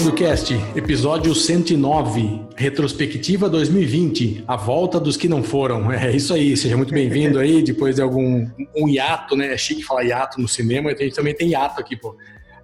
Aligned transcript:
PandoCast, 0.00 0.54
episódio 0.74 1.34
109, 1.34 2.40
retrospectiva 2.56 3.50
2020, 3.50 4.44
a 4.48 4.56
volta 4.56 4.98
dos 4.98 5.14
que 5.14 5.28
não 5.28 5.42
foram. 5.42 5.92
É 5.92 6.16
isso 6.16 6.32
aí, 6.32 6.56
seja 6.56 6.74
muito 6.74 6.94
bem-vindo 6.94 7.38
aí, 7.38 7.60
depois 7.62 7.96
de 7.96 8.00
algum 8.00 8.46
um 8.74 8.88
hiato, 8.88 9.36
né? 9.36 9.52
É 9.52 9.58
chique 9.58 9.82
falar 9.82 10.04
hiato 10.04 10.40
no 10.40 10.48
cinema, 10.48 10.90
a 10.90 10.94
gente 10.96 11.14
também 11.14 11.34
tem 11.34 11.50
hiato 11.50 11.78
aqui, 11.78 11.96
pô. 11.96 12.16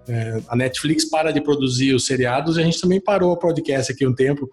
É, 0.09 0.41
a 0.47 0.55
Netflix 0.55 1.05
para 1.05 1.31
de 1.31 1.39
produzir 1.39 1.93
os 1.93 2.07
seriados 2.07 2.57
e 2.57 2.61
a 2.61 2.63
gente 2.63 2.81
também 2.81 2.99
parou 2.99 3.33
o 3.33 3.37
podcast 3.37 3.91
aqui 3.91 4.07
um 4.07 4.15
tempo. 4.15 4.49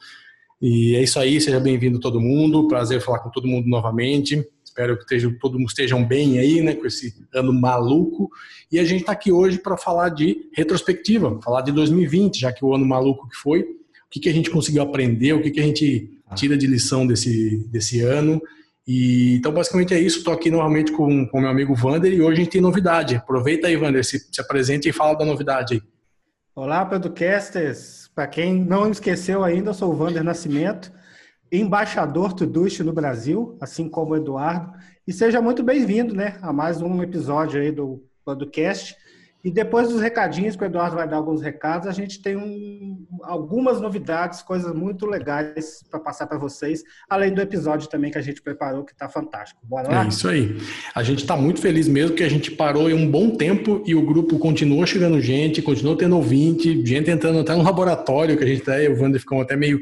E 0.60 0.94
é 0.94 1.02
isso 1.02 1.18
aí, 1.18 1.40
seja 1.40 1.58
bem-vindo 1.58 1.98
todo 1.98 2.20
mundo, 2.20 2.68
prazer 2.68 3.00
falar 3.00 3.20
com 3.20 3.30
todo 3.30 3.48
mundo 3.48 3.66
novamente. 3.66 4.46
Espero 4.74 4.96
que 4.96 5.04
estejam, 5.04 5.32
todo 5.38 5.56
mundo 5.56 5.68
estejam 5.68 6.04
bem 6.04 6.40
aí, 6.40 6.60
né, 6.60 6.74
com 6.74 6.84
esse 6.84 7.14
ano 7.32 7.52
maluco. 7.52 8.28
E 8.72 8.80
a 8.80 8.84
gente 8.84 9.02
está 9.02 9.12
aqui 9.12 9.30
hoje 9.30 9.56
para 9.56 9.76
falar 9.76 10.08
de 10.08 10.50
retrospectiva, 10.52 11.40
falar 11.40 11.60
de 11.60 11.70
2020, 11.70 12.40
já 12.40 12.52
que 12.52 12.64
o 12.64 12.74
ano 12.74 12.84
maluco 12.84 13.28
que 13.28 13.36
foi, 13.36 13.60
o 13.60 13.66
que, 14.10 14.18
que 14.18 14.28
a 14.28 14.32
gente 14.32 14.50
conseguiu 14.50 14.82
aprender, 14.82 15.32
o 15.32 15.40
que, 15.40 15.52
que 15.52 15.60
a 15.60 15.62
gente 15.62 16.18
tira 16.34 16.56
de 16.56 16.66
lição 16.66 17.06
desse, 17.06 17.64
desse 17.68 18.00
ano. 18.00 18.42
E, 18.84 19.36
então, 19.36 19.52
basicamente 19.52 19.94
é 19.94 20.00
isso. 20.00 20.18
Estou 20.18 20.34
aqui 20.34 20.50
novamente 20.50 20.90
com 20.90 21.06
o 21.32 21.40
meu 21.40 21.50
amigo 21.50 21.72
Vander 21.76 22.12
e 22.12 22.20
hoje 22.20 22.40
a 22.40 22.44
gente 22.44 22.50
tem 22.50 22.60
novidade. 22.60 23.14
Aproveita 23.14 23.68
aí, 23.68 23.76
Vander, 23.76 24.04
se, 24.04 24.18
se 24.18 24.40
apresente 24.40 24.88
e 24.88 24.92
fala 24.92 25.16
da 25.16 25.24
novidade 25.24 25.74
aí. 25.74 25.82
Olá, 26.52 26.84
Pedrocasters. 26.84 28.10
Para 28.12 28.26
quem 28.26 28.64
não 28.64 28.90
esqueceu 28.90 29.44
ainda, 29.44 29.70
eu 29.70 29.74
sou 29.74 29.92
o 29.92 29.96
Vander 29.96 30.24
Nascimento 30.24 30.90
embaixador 31.50 32.32
Tuduche 32.32 32.82
no 32.82 32.92
Brasil, 32.92 33.56
assim 33.60 33.88
como 33.88 34.12
o 34.12 34.16
Eduardo. 34.16 34.72
E 35.06 35.12
seja 35.12 35.40
muito 35.40 35.62
bem-vindo 35.62 36.14
né, 36.14 36.38
a 36.42 36.52
mais 36.52 36.80
um 36.80 37.02
episódio 37.02 37.60
aí 37.60 37.70
do 37.70 38.02
podcast. 38.24 38.96
E 39.44 39.50
depois 39.50 39.90
dos 39.90 40.00
recadinhos, 40.00 40.56
que 40.56 40.64
o 40.64 40.64
Eduardo 40.64 40.96
vai 40.96 41.06
dar 41.06 41.16
alguns 41.16 41.42
recados, 41.42 41.86
a 41.86 41.92
gente 41.92 42.22
tem 42.22 42.34
um, 42.34 43.06
algumas 43.22 43.78
novidades, 43.78 44.40
coisas 44.40 44.74
muito 44.74 45.04
legais 45.04 45.84
para 45.90 46.00
passar 46.00 46.26
para 46.26 46.38
vocês, 46.38 46.82
além 47.10 47.30
do 47.30 47.42
episódio 47.42 47.86
também 47.90 48.10
que 48.10 48.16
a 48.16 48.22
gente 48.22 48.40
preparou, 48.40 48.84
que 48.84 48.92
está 48.92 49.06
fantástico. 49.06 49.60
Bora 49.62 49.86
lá? 49.86 50.04
É 50.06 50.08
isso 50.08 50.26
aí. 50.26 50.56
A 50.94 51.02
gente 51.02 51.18
está 51.18 51.36
muito 51.36 51.60
feliz 51.60 51.86
mesmo 51.86 52.16
que 52.16 52.24
a 52.24 52.28
gente 52.28 52.50
parou 52.52 52.88
em 52.88 52.94
um 52.94 53.10
bom 53.10 53.36
tempo 53.36 53.82
e 53.84 53.94
o 53.94 54.00
grupo 54.00 54.38
continua 54.38 54.86
chegando 54.86 55.20
gente, 55.20 55.60
continua 55.60 55.94
tendo 55.94 56.16
ouvinte, 56.16 56.84
gente 56.86 57.10
entrando 57.10 57.40
até 57.40 57.54
no 57.54 57.62
laboratório, 57.62 58.38
que 58.38 58.44
a 58.44 58.46
gente 58.46 58.62
até, 58.62 58.86
tá, 58.86 58.94
o 58.94 59.02
Wander 59.02 59.20
ficou 59.20 59.42
até 59.42 59.54
meio, 59.54 59.78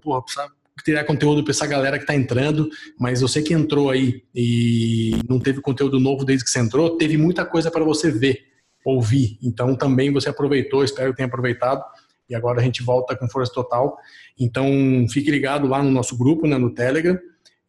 porra, 0.00 0.22
sabe? 0.28 0.54
Criar 0.84 1.04
conteúdo 1.04 1.44
para 1.44 1.50
essa 1.50 1.66
galera 1.66 1.98
que 1.98 2.04
está 2.04 2.14
entrando, 2.14 2.68
mas 2.98 3.20
você 3.20 3.42
que 3.42 3.52
entrou 3.52 3.90
aí 3.90 4.22
e 4.34 5.12
não 5.28 5.38
teve 5.38 5.60
conteúdo 5.60 6.00
novo 6.00 6.24
desde 6.24 6.44
que 6.44 6.50
você 6.50 6.60
entrou, 6.60 6.96
teve 6.96 7.16
muita 7.16 7.44
coisa 7.44 7.70
para 7.70 7.84
você 7.84 8.10
ver, 8.10 8.40
ouvir. 8.84 9.38
Então 9.42 9.76
também 9.76 10.12
você 10.12 10.28
aproveitou, 10.28 10.82
espero 10.82 11.10
que 11.10 11.16
tenha 11.16 11.26
aproveitado. 11.26 11.84
E 12.28 12.34
agora 12.34 12.60
a 12.60 12.64
gente 12.64 12.82
volta 12.82 13.16
com 13.16 13.28
força 13.28 13.52
total. 13.52 13.96
Então 14.38 14.66
fique 15.10 15.30
ligado 15.30 15.66
lá 15.66 15.82
no 15.82 15.90
nosso 15.90 16.16
grupo, 16.16 16.46
né, 16.46 16.56
no 16.56 16.70
Telegram, 16.70 17.18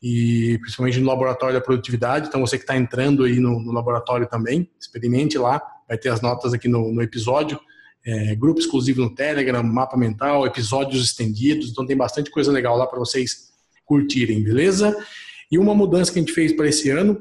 e 0.01 0.57
principalmente 0.61 0.99
no 0.99 1.07
Laboratório 1.07 1.55
da 1.55 1.61
Produtividade. 1.61 2.27
Então 2.27 2.41
você 2.41 2.57
que 2.57 2.63
está 2.63 2.77
entrando 2.77 3.23
aí 3.23 3.39
no, 3.39 3.59
no, 3.59 3.71
laboratório 3.71 4.27
também, 4.27 4.69
experimente 4.79 5.37
lá, 5.37 5.61
vai 5.87 5.97
ter 5.97 6.09
as 6.09 6.21
notas 6.21 6.53
aqui 6.53 6.67
no, 6.67 6.91
no 6.91 7.01
episódio 7.01 7.59
é, 8.05 8.35
grupo 8.35 8.59
exclusivo 8.59 9.01
no 9.01 9.13
Telegram, 9.13 9.63
mapa 9.63 9.97
mental, 9.97 10.45
episódios 10.45 11.05
estendidos, 11.05 11.69
então 11.69 11.85
tem 11.85 11.95
bastante 11.95 12.29
coisa 12.29 12.51
legal 12.51 12.77
lá 12.77 12.85
para 12.85 12.99
vocês 12.99 13.51
curtirem, 13.85 14.43
beleza? 14.43 14.95
E 15.51 15.57
uma 15.57 15.73
mudança 15.73 16.11
que 16.11 16.19
a 16.19 16.21
gente 16.21 16.33
fez 16.33 16.51
para 16.51 16.67
esse 16.67 16.89
ano 16.89 17.19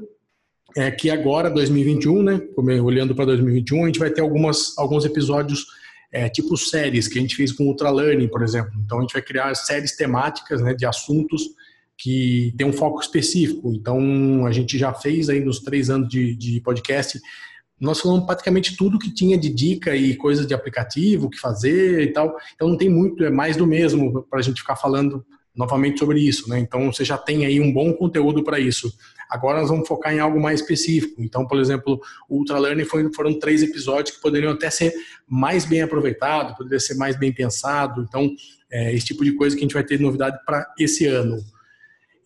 é 0.75 0.89
que 0.89 1.09
agora, 1.09 1.49
2021, 1.49 2.23
né, 2.23 2.41
olhando 2.81 3.15
para 3.15 3.25
2021, 3.25 3.83
a 3.83 3.87
gente 3.87 3.99
vai 3.99 4.09
ter 4.09 4.21
algumas, 4.21 4.77
alguns 4.77 5.05
episódios 5.05 5.65
é, 6.11 6.29
tipo 6.29 6.55
séries 6.57 7.07
que 7.07 7.17
a 7.17 7.21
gente 7.21 7.35
fez 7.35 7.51
com 7.51 7.65
Ultra 7.65 7.89
Learning, 7.89 8.27
por 8.27 8.43
exemplo. 8.43 8.71
Então 8.83 8.99
a 8.99 9.01
gente 9.01 9.13
vai 9.13 9.21
criar 9.21 9.53
séries 9.55 9.95
temáticas 9.95 10.61
né, 10.61 10.73
de 10.73 10.85
assuntos 10.85 11.43
que 11.97 12.53
tem 12.57 12.67
um 12.67 12.73
foco 12.73 13.01
específico. 13.01 13.71
Então 13.73 14.45
a 14.45 14.51
gente 14.51 14.77
já 14.77 14.93
fez 14.93 15.29
aí 15.29 15.39
nos 15.39 15.59
três 15.59 15.89
anos 15.89 16.07
de, 16.07 16.35
de 16.35 16.59
podcast 16.61 17.19
nós 17.83 17.99
falamos 17.99 18.25
praticamente 18.25 18.75
tudo 18.75 18.99
que 18.99 19.13
tinha 19.13 19.37
de 19.37 19.49
dica 19.49 19.95
e 19.95 20.15
coisas 20.15 20.47
de 20.47 20.53
aplicativo, 20.53 21.27
o 21.27 21.29
que 21.29 21.39
fazer 21.39 22.01
e 22.01 22.13
tal. 22.13 22.35
Então 22.55 22.67
não 22.67 22.77
tem 22.77 22.89
muito, 22.89 23.23
é 23.23 23.29
mais 23.29 23.55
do 23.57 23.67
mesmo 23.67 24.23
para 24.23 24.39
a 24.39 24.41
gente 24.41 24.61
ficar 24.61 24.75
falando 24.75 25.25
novamente 25.55 25.99
sobre 25.99 26.19
isso, 26.19 26.49
né? 26.49 26.59
Então 26.59 26.91
você 26.91 27.05
já 27.05 27.17
tem 27.17 27.45
aí 27.45 27.59
um 27.59 27.71
bom 27.71 27.93
conteúdo 27.93 28.43
para 28.43 28.59
isso. 28.59 28.91
Agora 29.29 29.59
nós 29.59 29.69
vamos 29.69 29.87
focar 29.87 30.13
em 30.13 30.19
algo 30.19 30.39
mais 30.41 30.61
específico. 30.61 31.21
Então, 31.21 31.47
por 31.47 31.59
exemplo, 31.59 31.99
o 32.27 32.37
Ultra 32.37 32.57
Learning 32.57 32.85
foi, 32.85 33.11
foram 33.13 33.37
três 33.37 33.61
episódios 33.61 34.15
que 34.15 34.21
poderiam 34.21 34.51
até 34.51 34.69
ser 34.69 34.93
mais 35.27 35.65
bem 35.65 35.81
aproveitados, 35.81 36.57
poderia 36.57 36.79
ser 36.79 36.95
mais 36.95 37.17
bem 37.17 37.31
pensado. 37.31 38.05
Então, 38.07 38.31
é 38.71 38.93
esse 38.93 39.05
tipo 39.05 39.23
de 39.23 39.33
coisa 39.33 39.55
que 39.55 39.61
a 39.61 39.65
gente 39.65 39.75
vai 39.75 39.83
ter 39.83 39.97
de 39.97 40.03
novidade 40.03 40.37
para 40.45 40.65
esse 40.79 41.05
ano. 41.05 41.37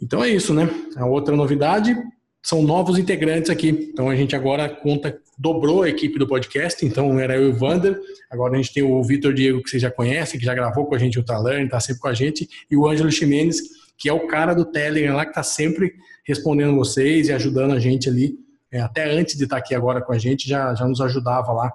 Então 0.01 0.23
é 0.23 0.29
isso, 0.29 0.53
né? 0.53 0.69
A 0.95 1.05
outra 1.05 1.35
novidade 1.35 1.95
são 2.41 2.61
novos 2.63 2.97
integrantes 2.97 3.49
aqui. 3.49 3.89
Então 3.91 4.09
a 4.09 4.15
gente 4.15 4.35
agora 4.35 4.69
conta, 4.69 5.19
dobrou 5.37 5.83
a 5.83 5.89
equipe 5.89 6.17
do 6.17 6.27
podcast. 6.27 6.83
Então 6.85 7.19
era 7.19 7.35
eu 7.35 7.49
e 7.49 7.51
o 7.51 7.55
Vander. 7.55 7.99
Agora 8.29 8.53
a 8.53 8.57
gente 8.57 8.73
tem 8.73 8.83
o 8.83 9.01
Vitor 9.03 9.33
Diego, 9.33 9.61
que 9.61 9.69
vocês 9.69 9.81
já 9.81 9.91
conhecem, 9.91 10.39
que 10.39 10.45
já 10.45 10.53
gravou 10.53 10.85
com 10.85 10.95
a 10.95 10.97
gente 10.97 11.19
o 11.19 11.23
Talan, 11.23 11.63
está 11.63 11.79
sempre 11.79 12.01
com 12.01 12.07
a 12.07 12.13
gente, 12.13 12.47
e 12.69 12.75
o 12.75 12.87
Ângelo 12.87 13.11
Ximenes, 13.11 13.61
que 13.97 14.09
é 14.09 14.13
o 14.13 14.27
cara 14.27 14.53
do 14.53 14.65
Telegram 14.65 15.15
lá, 15.15 15.25
que 15.25 15.31
está 15.31 15.43
sempre 15.43 15.93
respondendo 16.25 16.75
vocês 16.75 17.27
e 17.27 17.33
ajudando 17.33 17.73
a 17.73 17.79
gente 17.79 18.09
ali. 18.09 18.35
É, 18.71 18.81
até 18.81 19.09
antes 19.09 19.37
de 19.37 19.43
estar 19.43 19.57
tá 19.57 19.59
aqui 19.61 19.75
agora 19.75 20.01
com 20.01 20.11
a 20.11 20.17
gente, 20.17 20.47
já, 20.47 20.73
já 20.73 20.85
nos 20.85 20.99
ajudava 20.99 21.53
lá. 21.53 21.71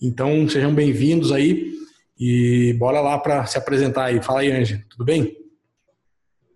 Então 0.00 0.48
sejam 0.48 0.74
bem-vindos 0.74 1.30
aí 1.30 1.72
e 2.18 2.74
bora 2.78 3.00
lá 3.00 3.18
para 3.18 3.46
se 3.46 3.56
apresentar 3.56 4.06
aí. 4.06 4.20
Fala 4.20 4.40
aí, 4.40 4.50
Ângelo, 4.50 4.82
tudo 4.88 5.04
bem? 5.04 5.36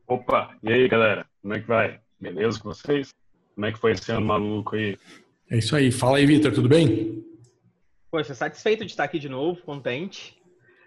Opa, 0.08 0.56
e 0.62 0.72
aí 0.72 0.88
galera, 0.88 1.26
como 1.40 1.54
é 1.54 1.60
que 1.60 1.68
vai? 1.68 2.00
Beleza 2.20 2.58
com 2.58 2.68
vocês? 2.68 3.14
Como 3.54 3.66
é 3.66 3.72
que 3.72 3.78
foi 3.78 3.92
esse 3.92 4.10
ano 4.10 4.26
maluco 4.26 4.74
aí? 4.74 4.98
É 5.50 5.58
isso 5.58 5.76
aí. 5.76 5.92
Fala 5.92 6.18
aí, 6.18 6.26
Vitor, 6.26 6.52
tudo 6.52 6.68
bem? 6.68 7.24
Poxa, 8.10 8.34
satisfeito 8.34 8.84
de 8.84 8.90
estar 8.90 9.04
aqui 9.04 9.18
de 9.18 9.28
novo, 9.28 9.62
contente. 9.62 10.36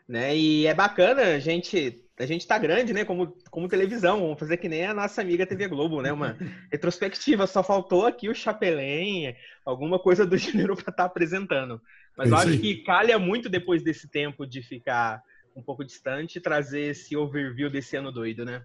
Né? 0.07 0.35
E 0.35 0.65
é 0.65 0.73
bacana, 0.73 1.21
a 1.21 1.39
gente, 1.39 2.03
a 2.19 2.25
gente 2.25 2.45
tá 2.47 2.57
grande, 2.57 2.91
né? 2.91 3.05
Como, 3.05 3.37
como 3.51 3.67
televisão, 3.67 4.21
vamos 4.21 4.39
fazer 4.39 4.57
que 4.57 4.67
nem 4.67 4.85
a 4.85 4.93
nossa 4.93 5.21
amiga 5.21 5.45
TV 5.45 5.67
Globo, 5.67 6.01
né? 6.01 6.11
Uma 6.11 6.35
retrospectiva. 6.71 7.47
Só 7.47 7.63
faltou 7.63 8.05
aqui 8.05 8.27
o 8.27 8.35
Chapelém, 8.35 9.35
alguma 9.65 9.99
coisa 9.99 10.25
do 10.25 10.35
gênero 10.37 10.75
para 10.75 10.81
estar 10.81 10.93
tá 10.93 11.05
apresentando. 11.05 11.79
Mas 12.17 12.29
é 12.29 12.33
eu 12.33 12.37
acho 12.37 12.59
que 12.59 12.83
calha 12.83 13.17
muito 13.17 13.47
depois 13.47 13.83
desse 13.83 14.09
tempo 14.09 14.45
de 14.45 14.61
ficar 14.61 15.21
um 15.55 15.61
pouco 15.61 15.85
distante 15.85 16.41
trazer 16.41 16.81
esse 16.81 17.15
overview 17.15 17.69
desse 17.69 17.95
ano 17.95 18.11
doido, 18.11 18.43
né? 18.43 18.63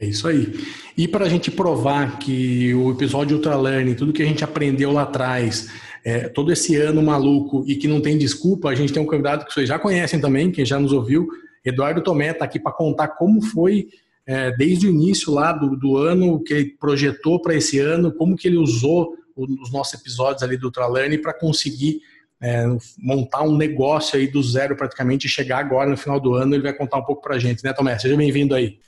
É 0.00 0.06
isso 0.06 0.26
aí. 0.26 0.52
E 0.96 1.06
para 1.06 1.24
a 1.24 1.28
gente 1.28 1.50
provar 1.50 2.18
que 2.18 2.74
o 2.74 2.90
episódio 2.90 3.36
Ultra 3.36 3.56
Learning, 3.56 3.94
tudo 3.94 4.12
que 4.12 4.22
a 4.22 4.26
gente 4.26 4.42
aprendeu 4.42 4.92
lá 4.92 5.02
atrás, 5.02 5.70
é, 6.04 6.28
todo 6.28 6.52
esse 6.52 6.76
ano 6.76 7.02
maluco 7.02 7.64
e 7.66 7.76
que 7.76 7.86
não 7.86 8.00
tem 8.00 8.18
desculpa, 8.18 8.68
a 8.68 8.74
gente 8.74 8.92
tem 8.92 9.02
um 9.02 9.06
convidado 9.06 9.44
que 9.44 9.54
vocês 9.54 9.68
já 9.68 9.78
conhecem 9.78 10.20
também, 10.20 10.50
quem 10.50 10.64
já 10.64 10.78
nos 10.78 10.92
ouviu, 10.92 11.28
Eduardo 11.64 12.02
Tomé, 12.02 12.30
está 12.30 12.44
aqui 12.44 12.58
para 12.58 12.72
contar 12.72 13.08
como 13.08 13.40
foi 13.40 13.88
é, 14.26 14.50
desde 14.56 14.86
o 14.86 14.90
início 14.90 15.32
lá 15.32 15.52
do, 15.52 15.76
do 15.76 15.96
ano, 15.96 16.42
que 16.42 16.52
ele 16.52 16.76
projetou 16.78 17.40
para 17.40 17.54
esse 17.54 17.78
ano, 17.78 18.12
como 18.12 18.36
que 18.36 18.48
ele 18.48 18.56
usou 18.56 19.14
os 19.36 19.72
nossos 19.72 19.94
episódios 19.94 20.42
ali 20.42 20.56
do 20.56 20.66
Ultra 20.66 20.86
Learning 20.86 21.18
para 21.18 21.32
conseguir 21.32 22.00
é, 22.40 22.66
montar 22.98 23.42
um 23.42 23.56
negócio 23.56 24.18
aí 24.18 24.26
do 24.26 24.42
zero 24.42 24.76
praticamente 24.76 25.26
e 25.26 25.30
chegar 25.30 25.58
agora 25.58 25.88
no 25.88 25.96
final 25.96 26.20
do 26.20 26.34
ano, 26.34 26.54
ele 26.54 26.62
vai 26.62 26.72
contar 26.72 26.98
um 26.98 27.04
pouco 27.04 27.22
para 27.22 27.36
a 27.36 27.38
gente, 27.38 27.64
né, 27.64 27.72
Tomé? 27.72 27.98
Seja 27.98 28.16
bem-vindo 28.16 28.54
aí. 28.54 28.78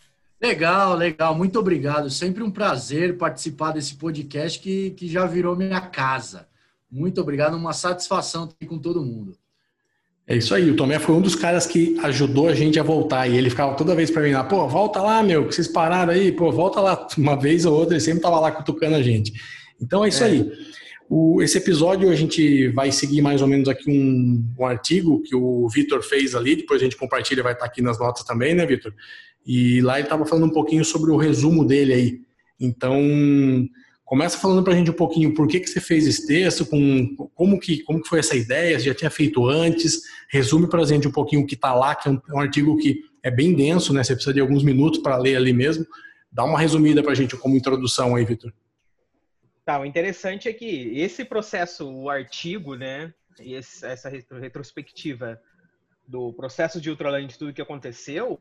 Legal, 0.40 0.94
legal. 0.94 1.34
Muito 1.34 1.58
obrigado. 1.58 2.10
Sempre 2.10 2.42
um 2.42 2.50
prazer 2.50 3.16
participar 3.16 3.72
desse 3.72 3.94
podcast 3.94 4.58
que, 4.60 4.90
que 4.90 5.08
já 5.08 5.26
virou 5.26 5.56
minha 5.56 5.80
casa. 5.80 6.46
Muito 6.90 7.20
obrigado. 7.20 7.56
Uma 7.56 7.72
satisfação 7.72 8.44
estar 8.44 8.66
com 8.66 8.78
todo 8.78 9.02
mundo. 9.02 9.36
É 10.26 10.36
isso 10.36 10.54
aí. 10.54 10.70
O 10.70 10.76
Tomé 10.76 10.98
foi 10.98 11.14
um 11.14 11.20
dos 11.20 11.36
caras 11.36 11.66
que 11.66 11.98
ajudou 12.02 12.48
a 12.48 12.54
gente 12.54 12.78
a 12.78 12.82
voltar. 12.82 13.28
E 13.28 13.36
ele 13.36 13.48
ficava 13.48 13.74
toda 13.76 13.94
vez 13.94 14.10
para 14.10 14.22
mim 14.22 14.32
lá, 14.32 14.44
pô, 14.44 14.66
volta 14.66 15.00
lá, 15.00 15.22
meu, 15.22 15.46
que 15.46 15.54
vocês 15.54 15.68
pararam 15.68 16.12
aí, 16.12 16.32
pô, 16.32 16.50
volta 16.50 16.80
lá. 16.80 17.06
Uma 17.16 17.36
vez 17.36 17.64
ou 17.64 17.74
outra, 17.74 17.94
ele 17.94 18.00
sempre 18.00 18.18
estava 18.18 18.40
lá 18.40 18.50
cutucando 18.50 18.96
a 18.96 19.02
gente. 19.02 19.32
Então 19.80 20.04
é 20.04 20.08
isso 20.08 20.22
é. 20.24 20.26
aí. 20.26 20.52
O, 21.08 21.40
esse 21.40 21.58
episódio 21.58 22.10
a 22.10 22.14
gente 22.14 22.68
vai 22.68 22.90
seguir 22.90 23.22
mais 23.22 23.40
ou 23.40 23.46
menos 23.46 23.68
aqui 23.68 23.88
um, 23.88 24.44
um 24.58 24.66
artigo 24.66 25.22
que 25.22 25.36
o 25.36 25.68
Vitor 25.68 26.02
fez 26.02 26.34
ali, 26.34 26.56
depois 26.56 26.80
a 26.80 26.84
gente 26.84 26.96
compartilha, 26.96 27.42
vai 27.42 27.52
estar 27.52 27.64
aqui 27.64 27.80
nas 27.80 27.98
notas 27.98 28.24
também, 28.24 28.54
né, 28.54 28.66
Vitor? 28.66 28.92
E 29.46 29.80
lá 29.82 29.98
ele 29.98 30.06
estava 30.06 30.26
falando 30.26 30.46
um 30.46 30.52
pouquinho 30.52 30.84
sobre 30.84 31.12
o 31.12 31.16
resumo 31.16 31.64
dele 31.64 31.92
aí. 31.92 32.20
Então, 32.58 33.00
começa 34.04 34.38
falando 34.38 34.64
para 34.64 34.72
a 34.72 34.76
gente 34.76 34.90
um 34.90 34.94
pouquinho 34.94 35.32
por 35.34 35.46
que, 35.46 35.60
que 35.60 35.68
você 35.68 35.80
fez 35.80 36.06
esse 36.06 36.26
texto, 36.26 36.66
com, 36.66 37.14
como, 37.34 37.58
que, 37.60 37.82
como 37.84 38.02
que 38.02 38.08
foi 38.08 38.18
essa 38.18 38.34
ideia, 38.34 38.78
você 38.78 38.86
já 38.86 38.94
tinha 38.94 39.10
feito 39.10 39.46
antes, 39.46 40.02
resume 40.28 40.68
para 40.68 40.82
a 40.82 40.86
gente 40.86 41.06
um 41.06 41.12
pouquinho 41.12 41.42
o 41.42 41.46
que 41.46 41.54
está 41.54 41.72
lá, 41.72 41.94
que 41.94 42.08
é 42.08 42.12
um, 42.12 42.20
é 42.28 42.34
um, 42.34 42.40
artigo 42.40 42.76
que 42.76 43.00
é 43.22 43.30
bem 43.30 43.54
denso, 43.54 43.92
né? 43.92 44.02
Você 44.02 44.14
precisa 44.14 44.34
de 44.34 44.40
alguns 44.40 44.64
minutos 44.64 45.00
para 45.00 45.16
ler 45.16 45.36
ali 45.36 45.52
mesmo. 45.52 45.86
Dá 46.32 46.44
uma 46.44 46.58
resumida 46.58 47.02
para 47.02 47.12
a 47.12 47.14
gente 47.14 47.36
como 47.36 47.56
introdução 47.56 48.16
aí, 48.16 48.24
Vitor. 48.24 48.52
Tá, 49.66 49.80
o 49.80 49.84
interessante 49.84 50.48
é 50.48 50.52
que 50.52 50.96
esse 50.96 51.24
processo, 51.24 51.92
o 51.92 52.08
artigo, 52.08 52.76
né, 52.76 53.12
e 53.40 53.56
essa 53.56 54.08
retrospectiva 54.08 55.42
do 56.06 56.32
processo 56.32 56.80
de 56.80 56.88
Ultraland, 56.88 57.36
tudo 57.36 57.52
que 57.52 57.60
aconteceu, 57.60 58.40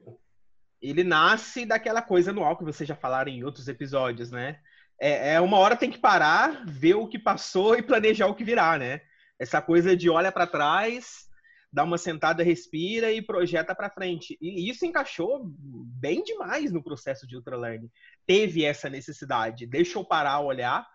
ele 0.79 1.03
nasce 1.03 1.65
daquela 1.65 2.03
coisa 2.03 2.29
anual 2.29 2.55
que 2.55 2.63
vocês 2.63 2.87
já 2.87 2.95
falaram 2.95 3.31
em 3.31 3.43
outros 3.43 3.67
episódios, 3.67 4.29
né? 4.29 4.59
É, 5.01 5.33
é 5.33 5.41
uma 5.41 5.57
hora 5.57 5.75
tem 5.75 5.89
que 5.89 5.97
parar, 5.97 6.63
ver 6.67 6.93
o 6.93 7.07
que 7.07 7.17
passou 7.17 7.75
e 7.75 7.81
planejar 7.81 8.27
o 8.27 8.35
que 8.35 8.43
virá, 8.43 8.77
né? 8.77 9.01
Essa 9.39 9.59
coisa 9.59 9.97
de 9.97 10.07
olha 10.07 10.31
para 10.31 10.45
trás, 10.45 11.25
dá 11.73 11.83
uma 11.83 11.97
sentada, 11.97 12.43
respira 12.43 13.11
e 13.11 13.19
projeta 13.19 13.73
para 13.73 13.89
frente. 13.89 14.37
E 14.39 14.69
isso 14.69 14.85
encaixou 14.85 15.41
bem 15.43 16.23
demais 16.23 16.71
no 16.71 16.83
processo 16.83 17.25
de 17.25 17.35
Ultraland. 17.35 17.89
Teve 18.27 18.63
essa 18.63 18.91
necessidade, 18.91 19.65
deixou 19.65 20.05
parar, 20.05 20.41
olhar, 20.41 20.85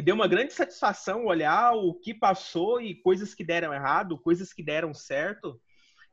e 0.00 0.02
deu 0.02 0.14
uma 0.14 0.26
grande 0.26 0.54
satisfação 0.54 1.26
olhar 1.26 1.74
o 1.74 1.92
que 1.92 2.14
passou 2.14 2.80
e 2.80 2.94
coisas 2.94 3.34
que 3.34 3.44
deram 3.44 3.74
errado, 3.74 4.16
coisas 4.16 4.50
que 4.50 4.62
deram 4.62 4.94
certo. 4.94 5.60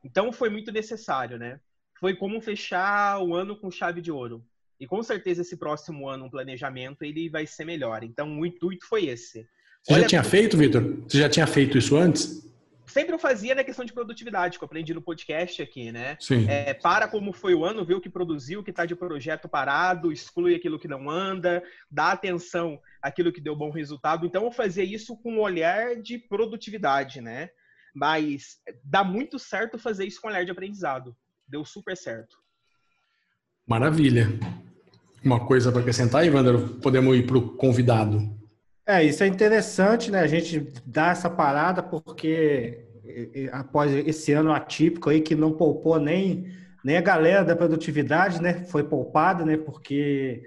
Então 0.03 0.29
foi 0.29 0.49
muito 0.49 0.73
necessário, 0.73 1.37
né? 1.37 1.61
Foi 1.97 2.13
como 2.13 2.41
fechar 2.41 3.23
o 3.23 3.33
ano 3.33 3.57
com 3.57 3.71
chave 3.71 4.01
de 4.01 4.11
ouro. 4.11 4.43
E 4.77 4.85
com 4.85 5.01
certeza 5.01 5.41
esse 5.41 5.55
próximo 5.55 6.09
ano, 6.09 6.25
um 6.25 6.29
planejamento, 6.29 7.03
ele 7.03 7.29
vai 7.29 7.47
ser 7.47 7.63
melhor. 7.63 8.03
Então 8.03 8.37
o 8.37 8.45
intuito 8.45 8.85
foi 8.85 9.05
esse. 9.05 9.47
Você 9.81 9.93
Olha, 9.93 10.01
já 10.01 10.07
tinha 10.09 10.23
feito, 10.23 10.57
Vitor? 10.57 10.83
Você 11.07 11.19
já 11.19 11.29
tinha 11.29 11.47
feito 11.47 11.77
isso 11.77 11.95
antes? 11.95 12.45
Sempre 12.87 13.13
eu 13.13 13.19
fazia 13.19 13.53
na 13.53 13.63
questão 13.63 13.85
de 13.85 13.93
produtividade, 13.93 14.57
que 14.57 14.63
eu 14.63 14.65
aprendi 14.65 14.93
no 14.93 15.01
podcast 15.01 15.61
aqui, 15.61 15.91
né? 15.91 16.17
Sim. 16.19 16.47
É, 16.49 16.73
para 16.73 17.07
como 17.07 17.33
foi 17.33 17.53
o 17.53 17.63
ano, 17.63 17.85
ver 17.85 17.95
o 17.95 18.01
que 18.01 18.09
produziu, 18.09 18.61
o 18.61 18.63
que 18.63 18.71
está 18.71 18.85
de 18.85 18.95
projeto 18.95 19.47
parado, 19.47 20.11
exclui 20.11 20.55
aquilo 20.55 20.79
que 20.79 20.87
não 20.87 21.09
anda, 21.09 21.61
dá 21.91 22.11
atenção 22.11 22.79
àquilo 23.01 23.31
que 23.31 23.41
deu 23.41 23.55
bom 23.55 23.69
resultado. 23.69 24.25
Então 24.25 24.45
eu 24.45 24.51
fazia 24.51 24.83
isso 24.83 25.15
com 25.17 25.33
um 25.33 25.39
olhar 25.39 25.95
de 26.01 26.17
produtividade, 26.17 27.21
né? 27.21 27.49
Mas 27.93 28.57
dá 28.83 29.03
muito 29.03 29.37
certo 29.37 29.77
fazer 29.77 30.05
isso 30.05 30.21
com 30.21 30.27
um 30.27 30.31
olhar 30.31 30.45
de 30.45 30.51
aprendizado. 30.51 31.15
Deu 31.47 31.65
super 31.65 31.95
certo. 31.95 32.37
Maravilha. 33.65 34.27
Uma 35.23 35.45
coisa 35.45 35.71
para 35.71 35.81
acrescentar, 35.81 36.25
Ivander, 36.25 36.79
podemos 36.81 37.15
ir 37.17 37.25
para 37.25 37.37
o 37.37 37.55
convidado. 37.57 38.37
É, 38.87 39.03
isso 39.03 39.21
é 39.21 39.27
interessante, 39.27 40.09
né? 40.09 40.21
A 40.21 40.27
gente 40.27 40.71
dar 40.85 41.11
essa 41.11 41.29
parada 41.29 41.83
porque 41.83 42.85
após 43.51 43.93
esse 43.93 44.31
ano 44.31 44.53
atípico 44.53 45.09
aí 45.09 45.19
que 45.19 45.35
não 45.35 45.51
poupou 45.51 45.99
nem, 45.99 46.47
nem 46.83 46.95
a 46.95 47.01
galera 47.01 47.43
da 47.43 47.53
produtividade, 47.53 48.41
né? 48.41 48.63
Foi 48.63 48.85
poupada, 48.85 49.43
né? 49.43 49.57
Porque 49.57 50.41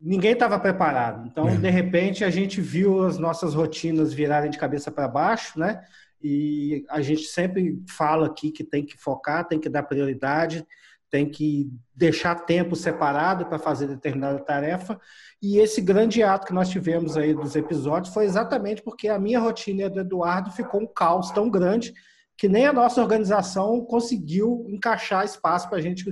ninguém 0.00 0.32
estava 0.32 0.58
preparado. 0.58 1.26
Então, 1.26 1.50
é. 1.50 1.56
de 1.56 1.68
repente, 1.68 2.24
a 2.24 2.30
gente 2.30 2.62
viu 2.62 3.04
as 3.04 3.18
nossas 3.18 3.52
rotinas 3.52 4.10
virarem 4.10 4.50
de 4.50 4.58
cabeça 4.58 4.90
para 4.90 5.06
baixo, 5.06 5.58
né? 5.58 5.82
E 6.22 6.82
a 6.88 7.02
gente 7.02 7.24
sempre 7.24 7.82
fala 7.88 8.26
aqui 8.26 8.50
que 8.50 8.64
tem 8.64 8.86
que 8.86 8.96
focar, 8.96 9.46
tem 9.46 9.60
que 9.60 9.68
dar 9.68 9.82
prioridade, 9.82 10.66
tem 11.10 11.28
que 11.28 11.70
deixar 11.94 12.34
tempo 12.34 12.74
separado 12.74 13.46
para 13.46 13.58
fazer 13.58 13.86
determinada 13.86 14.38
tarefa. 14.38 15.00
E 15.40 15.58
esse 15.58 15.80
grande 15.80 16.22
ato 16.22 16.46
que 16.46 16.52
nós 16.52 16.68
tivemos 16.68 17.16
aí 17.16 17.34
dos 17.34 17.54
episódios 17.54 18.12
foi 18.12 18.24
exatamente 18.24 18.82
porque 18.82 19.08
a 19.08 19.18
minha 19.18 19.40
rotina 19.40 19.82
e 19.82 19.84
a 19.84 19.88
do 19.88 20.00
Eduardo 20.00 20.50
ficou 20.50 20.80
um 20.80 20.86
caos 20.86 21.30
tão 21.30 21.48
grande 21.48 21.92
que 22.38 22.48
nem 22.48 22.66
a 22.66 22.72
nossa 22.72 23.00
organização 23.00 23.80
conseguiu 23.84 24.66
encaixar 24.68 25.24
espaço 25.24 25.68
para 25.68 25.78
a 25.78 25.80
gente 25.80 26.04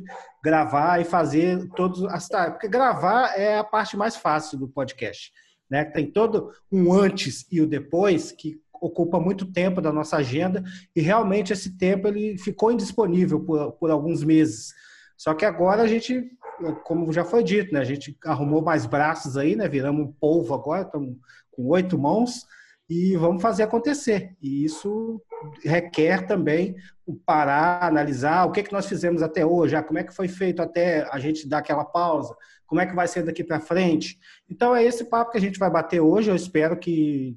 gravar 0.43 1.01
e 1.01 1.05
fazer 1.05 1.69
todos 1.77 2.03
as 2.07 2.27
tarefas. 2.29 2.55
Porque 2.55 2.69
gravar 2.69 3.39
é 3.39 3.59
a 3.59 3.65
parte 3.65 3.97
mais 3.97 4.17
fácil 4.17 4.59
do 4.59 4.69
podcast. 4.69 5.31
Né? 5.69 5.85
Tem 5.85 6.11
todo 6.11 6.51
um 6.73 6.93
antes 6.93 7.47
e 7.53 7.61
o 7.61 7.67
depois 7.67 8.33
que 8.33 8.59
ocupa 8.81 9.19
muito 9.19 9.53
tempo 9.53 9.81
da 9.81 9.93
nossa 9.93 10.17
agenda 10.17 10.63
e 10.95 11.01
realmente 11.01 11.53
esse 11.53 11.77
tempo 11.77 12.09
ele 12.09 12.37
ficou 12.39 12.73
indisponível 12.73 13.41
por, 13.41 13.73
por 13.73 13.91
alguns 13.91 14.23
meses. 14.23 14.73
Só 15.17 15.35
que 15.35 15.45
agora 15.45 15.83
a 15.83 15.87
gente, 15.87 16.31
como 16.85 17.13
já 17.13 17.25
foi 17.25 17.43
dito, 17.43 17.73
né, 17.73 17.81
a 17.81 17.85
gente 17.85 18.17
arrumou 18.25 18.63
mais 18.63 18.87
braços 18.87 19.37
aí, 19.37 19.57
né, 19.57 19.69
viramos 19.69 20.07
um 20.07 20.13
polvo 20.13 20.55
agora, 20.55 20.83
estamos 20.83 21.17
com 21.51 21.67
oito 21.69 21.99
mãos 21.99 22.45
e 22.89 23.17
vamos 23.17 23.41
fazer 23.41 23.63
acontecer. 23.63 24.37
E 24.43 24.65
isso 24.65 25.21
requer 25.63 26.27
também 26.27 26.75
parar, 27.25 27.83
analisar 27.83 28.45
o 28.45 28.53
que, 28.53 28.63
que 28.63 28.73
nós 28.73 28.87
fizemos 28.87 29.23
até 29.23 29.45
hoje, 29.45 29.77
ah, 29.77 29.83
como 29.83 29.99
é 29.99 30.05
que 30.05 30.15
foi 30.15 30.29
feito 30.29 30.61
até 30.61 31.09
a 31.11 31.19
gente 31.19 31.49
dar 31.49 31.59
aquela 31.59 31.85
pausa, 31.85 32.35
como 32.67 32.81
é 32.81 32.87
que 32.87 32.95
vai 32.95 33.07
ser 33.07 33.23
daqui 33.23 33.45
para 33.45 33.61
frente. 33.61 34.19
Então 34.49 34.75
é 34.75 34.85
esse 34.85 35.05
papo 35.05 35.31
que 35.31 35.39
a 35.39 35.41
gente 35.41 35.59
vai 35.59 35.71
bater 35.71 36.01
hoje. 36.01 36.31
Eu 36.31 36.37
espero 36.37 36.77
que 36.77 37.37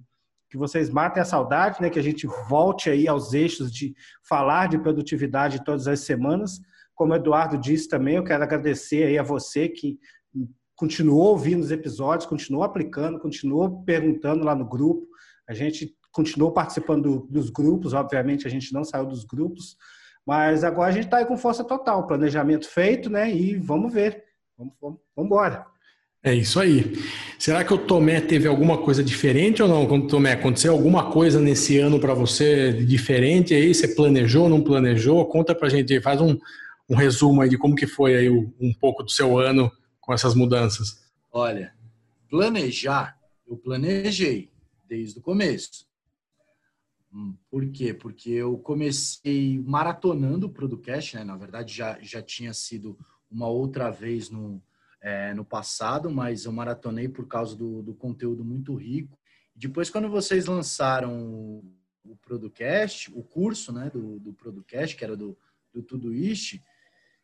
que 0.50 0.58
vocês 0.58 0.90
matem 0.90 1.22
a 1.22 1.26
saudade, 1.26 1.82
né? 1.82 1.90
Que 1.90 2.00
a 2.00 2.04
gente 2.04 2.28
volte 2.50 2.90
aí 2.90 3.08
aos 3.08 3.34
eixos 3.34 3.72
de 3.72 3.94
falar 4.28 4.68
de 4.68 4.78
produtividade 4.78 5.64
todas 5.64 5.88
as 5.88 6.02
semanas. 6.02 6.60
Como 6.96 7.14
o 7.14 7.16
Eduardo 7.16 7.58
disse 7.58 7.88
também, 7.88 8.16
eu 8.16 8.24
quero 8.24 8.44
agradecer 8.44 9.04
aí 9.04 9.18
a 9.18 9.24
você 9.24 9.68
que 9.68 10.00
continuou 10.76 11.32
ouvindo 11.32 11.62
os 11.62 11.72
episódios, 11.72 12.30
continuou 12.30 12.64
aplicando, 12.64 13.20
continuou 13.20 13.84
perguntando 13.84 14.46
lá 14.46 14.56
no 14.56 14.68
grupo. 14.68 15.08
A 15.48 15.54
gente 15.54 15.96
continuou 16.12 16.52
participando 16.52 17.28
dos 17.30 17.50
grupos, 17.50 17.94
obviamente 17.94 18.48
a 18.48 18.50
gente 18.50 18.74
não 18.74 18.84
saiu 18.84 19.06
dos 19.06 19.24
grupos, 19.24 19.76
mas 20.26 20.64
agora 20.64 20.90
a 20.90 20.92
gente 20.92 21.06
está 21.06 21.18
aí 21.18 21.26
com 21.26 21.38
força 21.38 21.64
total, 21.64 22.08
planejamento 22.08 22.68
feito, 22.68 23.10
né? 23.10 23.32
E 23.32 23.56
vamos 23.56 23.94
ver, 23.94 24.24
vamos, 24.58 24.74
vamos, 24.82 25.00
vamos 25.16 25.28
embora. 25.28 25.66
É 26.28 26.36
isso 26.36 26.60
aí. 26.60 26.84
Será 27.40 27.64
que 27.64 27.74
o 27.74 27.78
Tomé 27.78 28.20
teve 28.20 28.50
alguma 28.50 28.78
coisa 28.78 29.02
diferente 29.02 29.64
ou 29.64 29.70
não? 29.70 29.88
Quando 29.88 30.10
Tomé 30.10 30.34
aconteceu 30.34 30.74
alguma 30.74 31.10
coisa 31.10 31.40
nesse 31.40 31.78
ano 31.78 32.02
para 32.02 32.14
você 32.14 32.74
diferente 32.84 33.54
aí? 33.54 33.74
Você 33.74 33.88
planejou, 33.96 34.50
não 34.50 34.62
planejou? 34.62 35.26
Conta 35.28 35.56
pra 35.56 35.70
gente, 35.70 36.02
faz 36.02 36.20
um, 36.20 36.38
um 36.90 36.96
resumo 36.96 37.42
aí 37.42 37.48
de 37.48 37.58
como 37.58 37.78
que 37.78 37.88
foi 37.88 38.14
aí 38.18 38.30
um 38.30 38.74
pouco 38.78 39.04
do 39.04 39.10
seu 39.10 39.40
ano 39.40 39.72
com 40.02 40.14
essas 40.14 40.36
mudanças. 40.36 41.02
Olha, 41.32 41.74
planejar, 42.30 43.18
eu 43.48 43.56
planejei 43.56 44.50
desde 44.86 45.20
o 45.20 45.22
começo. 45.22 45.88
Hum, 47.14 47.38
por 47.50 47.66
quê? 47.72 47.94
Porque 47.94 48.32
eu 48.32 48.58
comecei 48.58 49.64
maratonando 49.66 50.48
o 50.48 50.50
Producast, 50.50 51.16
né? 51.16 51.24
Na 51.24 51.38
verdade, 51.38 51.74
já, 51.74 51.98
já 52.02 52.22
tinha 52.22 52.54
sido 52.54 52.98
uma 53.32 53.48
outra 53.48 53.90
vez 53.90 54.30
no, 54.30 54.62
é, 55.08 55.34
no 55.34 55.46
passado, 55.46 56.12
mas 56.12 56.44
eu 56.44 56.52
maratonei 56.52 57.08
por 57.08 57.30
causa 57.30 57.56
do, 57.56 57.82
do 57.82 57.96
conteúdo 57.96 58.44
muito 58.44 58.76
rico. 58.76 59.18
Depois, 59.56 59.90
quando 59.90 60.10
vocês 60.10 60.48
lançaram 60.48 61.64
o 62.04 62.18
Producast, 62.22 63.10
o 63.16 63.24
curso 63.24 63.72
né, 63.72 63.90
do, 63.90 64.20
do 64.20 64.34
Producast, 64.34 64.98
que 64.98 65.06
era 65.06 65.16
do, 65.16 65.38
do 65.74 65.82
Tudoist, 65.82 66.62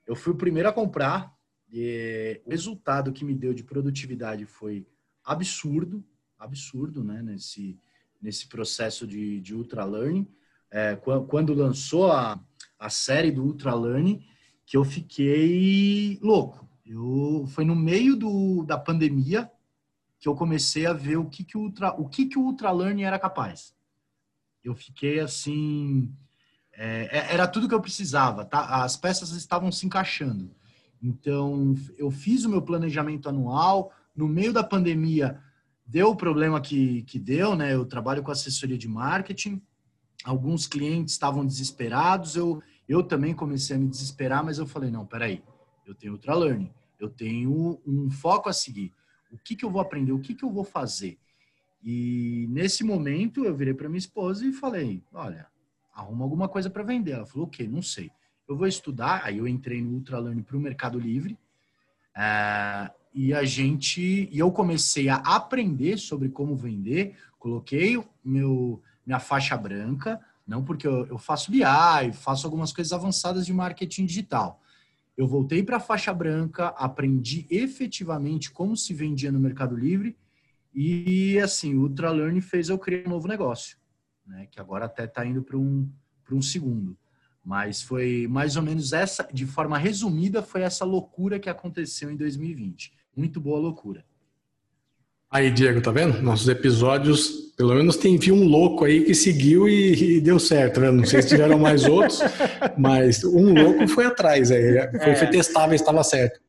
eu 0.07 0.15
fui 0.15 0.31
o 0.31 0.37
primeiro 0.37 0.69
a 0.69 0.71
comprar. 0.71 1.29
E 1.69 2.41
o 2.45 2.51
resultado 2.51 3.11
que 3.11 3.25
me 3.25 3.35
deu 3.35 3.53
de 3.53 3.65
produtividade 3.65 4.45
foi 4.45 4.87
absurdo, 5.21 6.05
absurdo, 6.39 7.03
né? 7.03 7.21
Nesse, 7.21 7.77
nesse 8.21 8.47
processo 8.47 9.05
de, 9.05 9.41
de 9.41 9.53
Ultra 9.53 9.83
Learning. 9.83 10.25
É, 10.71 10.95
quando 11.27 11.53
lançou 11.53 12.09
a, 12.09 12.41
a 12.79 12.89
série 12.89 13.29
do 13.29 13.43
Ultra 13.43 13.75
Learning, 13.75 14.25
que 14.65 14.77
eu 14.77 14.85
fiquei 14.85 16.17
louco. 16.21 16.63
Eu, 16.85 17.45
foi 17.47 17.63
no 17.63 17.75
meio 17.75 18.15
do, 18.15 18.63
da 18.63 18.77
pandemia 18.77 19.49
que 20.19 20.27
eu 20.27 20.35
comecei 20.35 20.85
a 20.85 20.93
ver 20.93 21.17
o 21.17 21.25
que, 21.25 21.43
que, 21.43 21.57
o, 21.57 21.61
Ultra, 21.61 21.93
o, 21.99 22.07
que, 22.07 22.25
que 22.25 22.37
o 22.37 22.43
Ultra 22.43 22.71
Learning 22.71 23.03
era 23.03 23.19
capaz. 23.19 23.73
Eu 24.63 24.73
fiquei 24.73 25.19
assim 25.19 26.13
é, 26.75 27.09
é, 27.11 27.33
era 27.33 27.47
tudo 27.47 27.67
que 27.67 27.75
eu 27.75 27.81
precisava, 27.81 28.43
tá? 28.43 28.83
As 28.83 28.97
peças 28.97 29.31
estavam 29.31 29.71
se 29.71 29.85
encaixando. 29.85 30.51
Então, 31.01 31.75
eu 31.97 32.09
fiz 32.09 32.45
o 32.45 32.49
meu 32.49 32.61
planejamento 32.61 33.29
anual. 33.29 33.91
No 34.15 34.27
meio 34.27 34.53
da 34.53 34.63
pandemia, 34.63 35.39
deu 35.85 36.09
o 36.09 36.15
problema 36.15 36.59
que, 36.61 37.03
que 37.03 37.19
deu, 37.19 37.55
né? 37.55 37.73
Eu 37.73 37.85
trabalho 37.85 38.23
com 38.23 38.31
assessoria 38.31 38.77
de 38.77 38.87
marketing. 38.87 39.61
Alguns 40.23 40.65
clientes 40.65 41.13
estavam 41.13 41.45
desesperados. 41.45 42.35
Eu, 42.35 42.61
eu 42.87 43.03
também 43.03 43.33
comecei 43.33 43.75
a 43.75 43.79
me 43.79 43.87
desesperar, 43.87 44.43
mas 44.43 44.57
eu 44.57 44.65
falei: 44.65 44.89
não, 44.89 45.05
peraí, 45.05 45.43
eu 45.85 45.93
tenho 45.95 46.13
Ultra 46.13 46.35
Learning, 46.35 46.71
eu 46.99 47.09
tenho 47.09 47.81
um 47.85 48.09
foco 48.09 48.49
a 48.49 48.53
seguir. 48.53 48.93
O 49.31 49.37
que, 49.37 49.55
que 49.55 49.65
eu 49.65 49.69
vou 49.69 49.81
aprender? 49.81 50.11
O 50.11 50.19
que, 50.19 50.35
que 50.35 50.43
eu 50.43 50.51
vou 50.51 50.63
fazer? 50.63 51.17
E 51.83 52.47
nesse 52.49 52.83
momento, 52.83 53.43
eu 53.43 53.55
virei 53.55 53.73
para 53.73 53.89
minha 53.89 53.97
esposa 53.97 54.45
e 54.45 54.53
falei: 54.53 55.03
olha, 55.11 55.47
arruma 55.93 56.23
alguma 56.23 56.47
coisa 56.47 56.69
para 56.69 56.83
vender. 56.83 57.11
Ela 57.11 57.25
falou, 57.25 57.47
o 57.47 57.49
quê? 57.49 57.67
Não 57.67 57.81
sei. 57.81 58.11
Eu 58.47 58.55
vou 58.55 58.67
estudar. 58.67 59.21
Aí 59.25 59.37
eu 59.37 59.47
entrei 59.47 59.81
no 59.81 59.95
Ultralearn 59.95 60.41
para 60.43 60.57
o 60.57 60.61
Mercado 60.61 60.99
Livre. 60.99 61.37
Uh, 62.15 62.93
e 63.13 63.33
a 63.33 63.43
gente, 63.43 64.29
e 64.31 64.39
eu 64.39 64.51
comecei 64.51 65.09
a 65.09 65.17
aprender 65.17 65.97
sobre 65.97 66.29
como 66.29 66.55
vender. 66.55 67.15
Coloquei 67.37 68.01
meu, 68.23 68.81
minha 69.05 69.19
faixa 69.19 69.57
branca, 69.57 70.19
não 70.47 70.63
porque 70.63 70.87
eu, 70.87 71.05
eu 71.07 71.17
faço 71.17 71.51
BI, 71.51 71.61
faço 72.13 72.47
algumas 72.47 72.71
coisas 72.71 72.93
avançadas 72.93 73.45
de 73.45 73.53
marketing 73.53 74.05
digital. 74.05 74.61
Eu 75.15 75.27
voltei 75.27 75.61
para 75.61 75.77
a 75.77 75.79
faixa 75.79 76.13
branca, 76.13 76.69
aprendi 76.69 77.45
efetivamente 77.49 78.51
como 78.51 78.75
se 78.75 78.93
vendia 78.93 79.31
no 79.31 79.39
Mercado 79.39 79.75
Livre 79.75 80.17
e 80.73 81.39
assim, 81.39 81.75
o 81.75 81.81
Ultralearn 81.81 82.41
fez 82.41 82.69
eu 82.69 82.79
criar 82.79 83.07
um 83.07 83.11
novo 83.11 83.27
negócio 83.27 83.77
né, 84.25 84.47
que 84.49 84.59
agora 84.59 84.85
até 84.85 85.05
está 85.05 85.25
indo 85.25 85.43
para 85.43 85.57
um, 85.57 85.89
um 86.31 86.41
segundo. 86.41 86.97
Mas 87.43 87.81
foi 87.81 88.25
mais 88.29 88.55
ou 88.55 88.63
menos 88.63 88.93
essa, 88.93 89.27
de 89.33 89.45
forma 89.45 89.77
resumida, 89.77 90.41
foi 90.41 90.61
essa 90.61 90.85
loucura 90.85 91.39
que 91.39 91.49
aconteceu 91.49 92.09
em 92.09 92.15
2020. 92.15 92.93
Muito 93.15 93.39
boa 93.41 93.59
loucura. 93.59 94.05
Aí, 95.33 95.49
Diego, 95.49 95.81
tá 95.81 95.91
vendo? 95.91 96.21
Nossos 96.21 96.47
episódios, 96.47 97.51
pelo 97.57 97.73
menos 97.73 97.97
tem 97.97 98.19
um 98.31 98.43
louco 98.43 98.85
aí 98.85 99.03
que 99.03 99.15
seguiu 99.15 99.67
e, 99.67 100.17
e 100.17 100.21
deu 100.21 100.37
certo, 100.37 100.79
né? 100.79 100.91
Não 100.91 101.03
sei 101.03 101.23
se 101.23 101.29
tiveram 101.29 101.57
mais 101.57 101.85
outros, 101.85 102.19
mas 102.77 103.23
um 103.23 103.51
louco 103.51 103.87
foi 103.87 104.05
atrás 104.05 104.51
aí. 104.51 104.91
Foi, 104.91 105.09
é. 105.09 105.15
foi 105.15 105.27
testável, 105.31 105.73
estava 105.73 106.03
certo. 106.03 106.39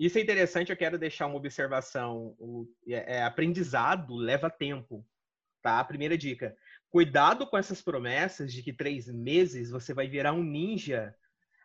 Isso 0.00 0.16
é 0.16 0.22
interessante, 0.22 0.70
eu 0.70 0.76
quero 0.78 0.98
deixar 0.98 1.26
uma 1.26 1.36
observação. 1.36 2.34
O 2.38 2.66
é, 2.88 3.18
é, 3.18 3.22
aprendizado 3.22 4.16
leva 4.16 4.48
tempo, 4.48 5.04
tá? 5.62 5.78
A 5.78 5.84
primeira 5.84 6.16
dica. 6.16 6.56
Cuidado 6.88 7.46
com 7.46 7.58
essas 7.58 7.82
promessas 7.82 8.50
de 8.50 8.62
que 8.62 8.72
três 8.72 9.08
meses 9.08 9.70
você 9.70 9.92
vai 9.92 10.08
virar 10.08 10.32
um 10.32 10.42
ninja 10.42 11.14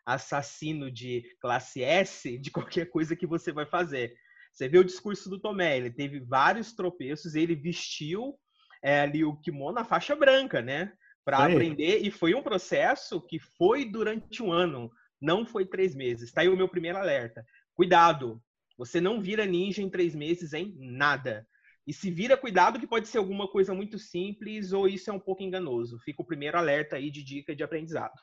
assassino 0.05 0.91
de 0.91 1.23
classe 1.39 1.81
S 1.81 2.37
de 2.37 2.51
qualquer 2.51 2.87
coisa 2.87 3.15
que 3.15 3.25
você 3.25 3.53
vai 3.53 3.65
fazer. 3.65 4.17
Você 4.57 4.67
vê 4.67 4.79
o 4.79 4.83
discurso 4.83 5.29
do 5.29 5.39
Tomé, 5.39 5.77
ele 5.77 5.91
teve 5.91 6.19
vários 6.19 6.73
tropeços, 6.73 7.35
ele 7.35 7.53
vestiu 7.53 8.33
é, 8.81 9.01
ali 9.01 9.23
o 9.23 9.35
kimono, 9.35 9.77
a 9.77 9.85
faixa 9.85 10.15
branca, 10.15 10.63
né? 10.63 10.91
Para 11.23 11.45
aprender, 11.45 11.99
e 11.99 12.09
foi 12.09 12.33
um 12.33 12.41
processo 12.41 13.21
que 13.21 13.37
foi 13.37 13.85
durante 13.85 14.41
um 14.41 14.51
ano, 14.51 14.89
não 15.21 15.45
foi 15.45 15.63
três 15.63 15.93
meses. 15.93 16.31
Tá 16.31 16.41
aí 16.41 16.49
o 16.49 16.57
meu 16.57 16.67
primeiro 16.67 16.97
alerta. 16.97 17.45
Cuidado, 17.75 18.41
você 18.75 18.99
não 18.99 19.21
vira 19.21 19.45
ninja 19.45 19.83
em 19.83 19.91
três 19.91 20.15
meses 20.15 20.53
em 20.53 20.75
nada. 20.79 21.45
E 21.85 21.93
se 21.93 22.09
vira, 22.09 22.35
cuidado 22.35 22.79
que 22.79 22.87
pode 22.87 23.07
ser 23.07 23.19
alguma 23.19 23.47
coisa 23.47 23.75
muito 23.75 23.99
simples 23.99 24.71
ou 24.71 24.87
isso 24.87 25.11
é 25.11 25.13
um 25.13 25.19
pouco 25.19 25.43
enganoso. 25.43 25.99
Fica 25.99 26.23
o 26.23 26.25
primeiro 26.25 26.57
alerta 26.57 26.95
aí 26.95 27.11
de 27.11 27.23
dica 27.23 27.55
de 27.55 27.63
aprendizado. 27.63 28.19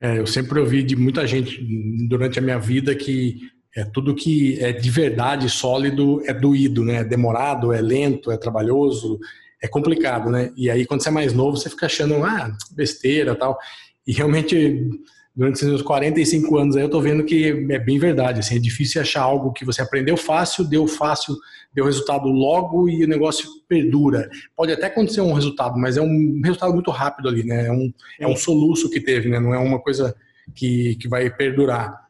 É, 0.00 0.18
eu 0.18 0.26
sempre 0.26 0.58
ouvi 0.58 0.82
de 0.82 0.96
muita 0.96 1.24
gente 1.24 1.62
durante 2.08 2.40
a 2.40 2.42
minha 2.42 2.58
vida 2.58 2.96
que 2.96 3.59
é 3.76 3.84
tudo 3.84 4.14
que 4.14 4.58
é 4.62 4.72
de 4.72 4.90
verdade 4.90 5.48
sólido 5.48 6.22
é 6.26 6.34
doído, 6.34 6.84
né? 6.84 6.96
É 6.96 7.04
demorado, 7.04 7.72
é 7.72 7.80
lento, 7.80 8.30
é 8.30 8.36
trabalhoso, 8.36 9.18
é 9.62 9.68
complicado, 9.68 10.30
né? 10.30 10.50
E 10.56 10.70
aí 10.70 10.84
quando 10.84 11.02
você 11.02 11.08
é 11.08 11.12
mais 11.12 11.32
novo, 11.32 11.56
você 11.56 11.70
fica 11.70 11.86
achando, 11.86 12.22
ah, 12.24 12.50
besteira, 12.72 13.34
tal. 13.34 13.58
E 14.06 14.12
realmente 14.12 14.88
durante 15.34 15.56
esses 15.56 15.68
meus 15.68 15.82
45 15.82 16.58
anos 16.58 16.76
aí 16.76 16.82
eu 16.82 16.88
tô 16.88 17.00
vendo 17.00 17.24
que 17.24 17.66
é 17.70 17.78
bem 17.78 17.98
verdade, 17.98 18.40
assim, 18.40 18.56
é 18.56 18.58
difícil 18.58 19.00
achar 19.00 19.22
algo 19.22 19.52
que 19.52 19.64
você 19.64 19.80
aprendeu 19.80 20.16
fácil, 20.16 20.64
deu 20.64 20.86
fácil, 20.88 21.36
deu 21.72 21.84
resultado 21.84 22.28
logo 22.28 22.88
e 22.88 23.04
o 23.04 23.08
negócio 23.08 23.48
perdura. 23.68 24.28
Pode 24.56 24.72
até 24.72 24.86
acontecer 24.86 25.20
um 25.20 25.32
resultado, 25.32 25.78
mas 25.78 25.96
é 25.96 26.02
um 26.02 26.40
resultado 26.44 26.74
muito 26.74 26.90
rápido 26.90 27.28
ali, 27.28 27.44
né? 27.44 27.68
É 27.68 27.72
um, 27.72 27.92
é 28.18 28.26
um 28.26 28.36
soluço 28.36 28.90
que 28.90 29.00
teve, 29.00 29.28
né? 29.28 29.38
Não 29.38 29.54
é 29.54 29.58
uma 29.58 29.78
coisa 29.78 30.14
que, 30.54 30.96
que 30.96 31.08
vai 31.08 31.30
perdurar. 31.30 32.09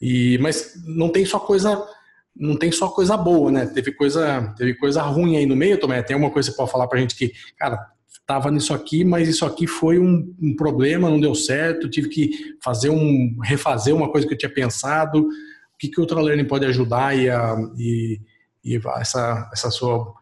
E, 0.00 0.38
mas 0.38 0.82
não 0.84 1.10
tem 1.10 1.24
só 1.24 1.38
coisa 1.38 1.86
não 2.34 2.56
tem 2.56 2.70
só 2.72 2.88
coisa 2.88 3.16
boa, 3.16 3.50
né? 3.50 3.66
Teve 3.66 3.92
coisa, 3.92 4.54
teve 4.56 4.74
coisa 4.74 5.02
ruim 5.02 5.36
aí 5.36 5.44
no 5.44 5.56
meio 5.56 5.78
também. 5.78 6.02
Tem 6.02 6.16
uma 6.16 6.30
coisa 6.30 6.48
que 6.48 6.54
você 6.54 6.56
pode 6.56 6.70
falar 6.70 6.86
pra 6.86 6.98
gente 6.98 7.14
que, 7.14 7.32
cara, 7.58 7.86
estava 8.08 8.50
nisso 8.50 8.72
aqui, 8.72 9.04
mas 9.04 9.28
isso 9.28 9.44
aqui 9.44 9.66
foi 9.66 9.98
um, 9.98 10.34
um, 10.40 10.54
problema, 10.54 11.10
não 11.10 11.20
deu 11.20 11.34
certo, 11.34 11.90
tive 11.90 12.08
que 12.08 12.30
fazer 12.62 12.88
um, 12.88 13.36
refazer 13.42 13.94
uma 13.94 14.08
coisa 14.10 14.26
que 14.26 14.32
eu 14.32 14.38
tinha 14.38 14.52
pensado. 14.52 15.18
O 15.18 15.78
que, 15.78 15.88
que 15.88 15.98
o 15.98 16.02
Ultralearning 16.02 16.46
pode 16.46 16.64
ajudar 16.66 17.16
e, 17.18 17.28
a, 17.28 17.56
e, 17.76 18.20
e, 18.64 18.80
essa, 18.96 19.50
essa 19.52 19.70
sua 19.70 20.14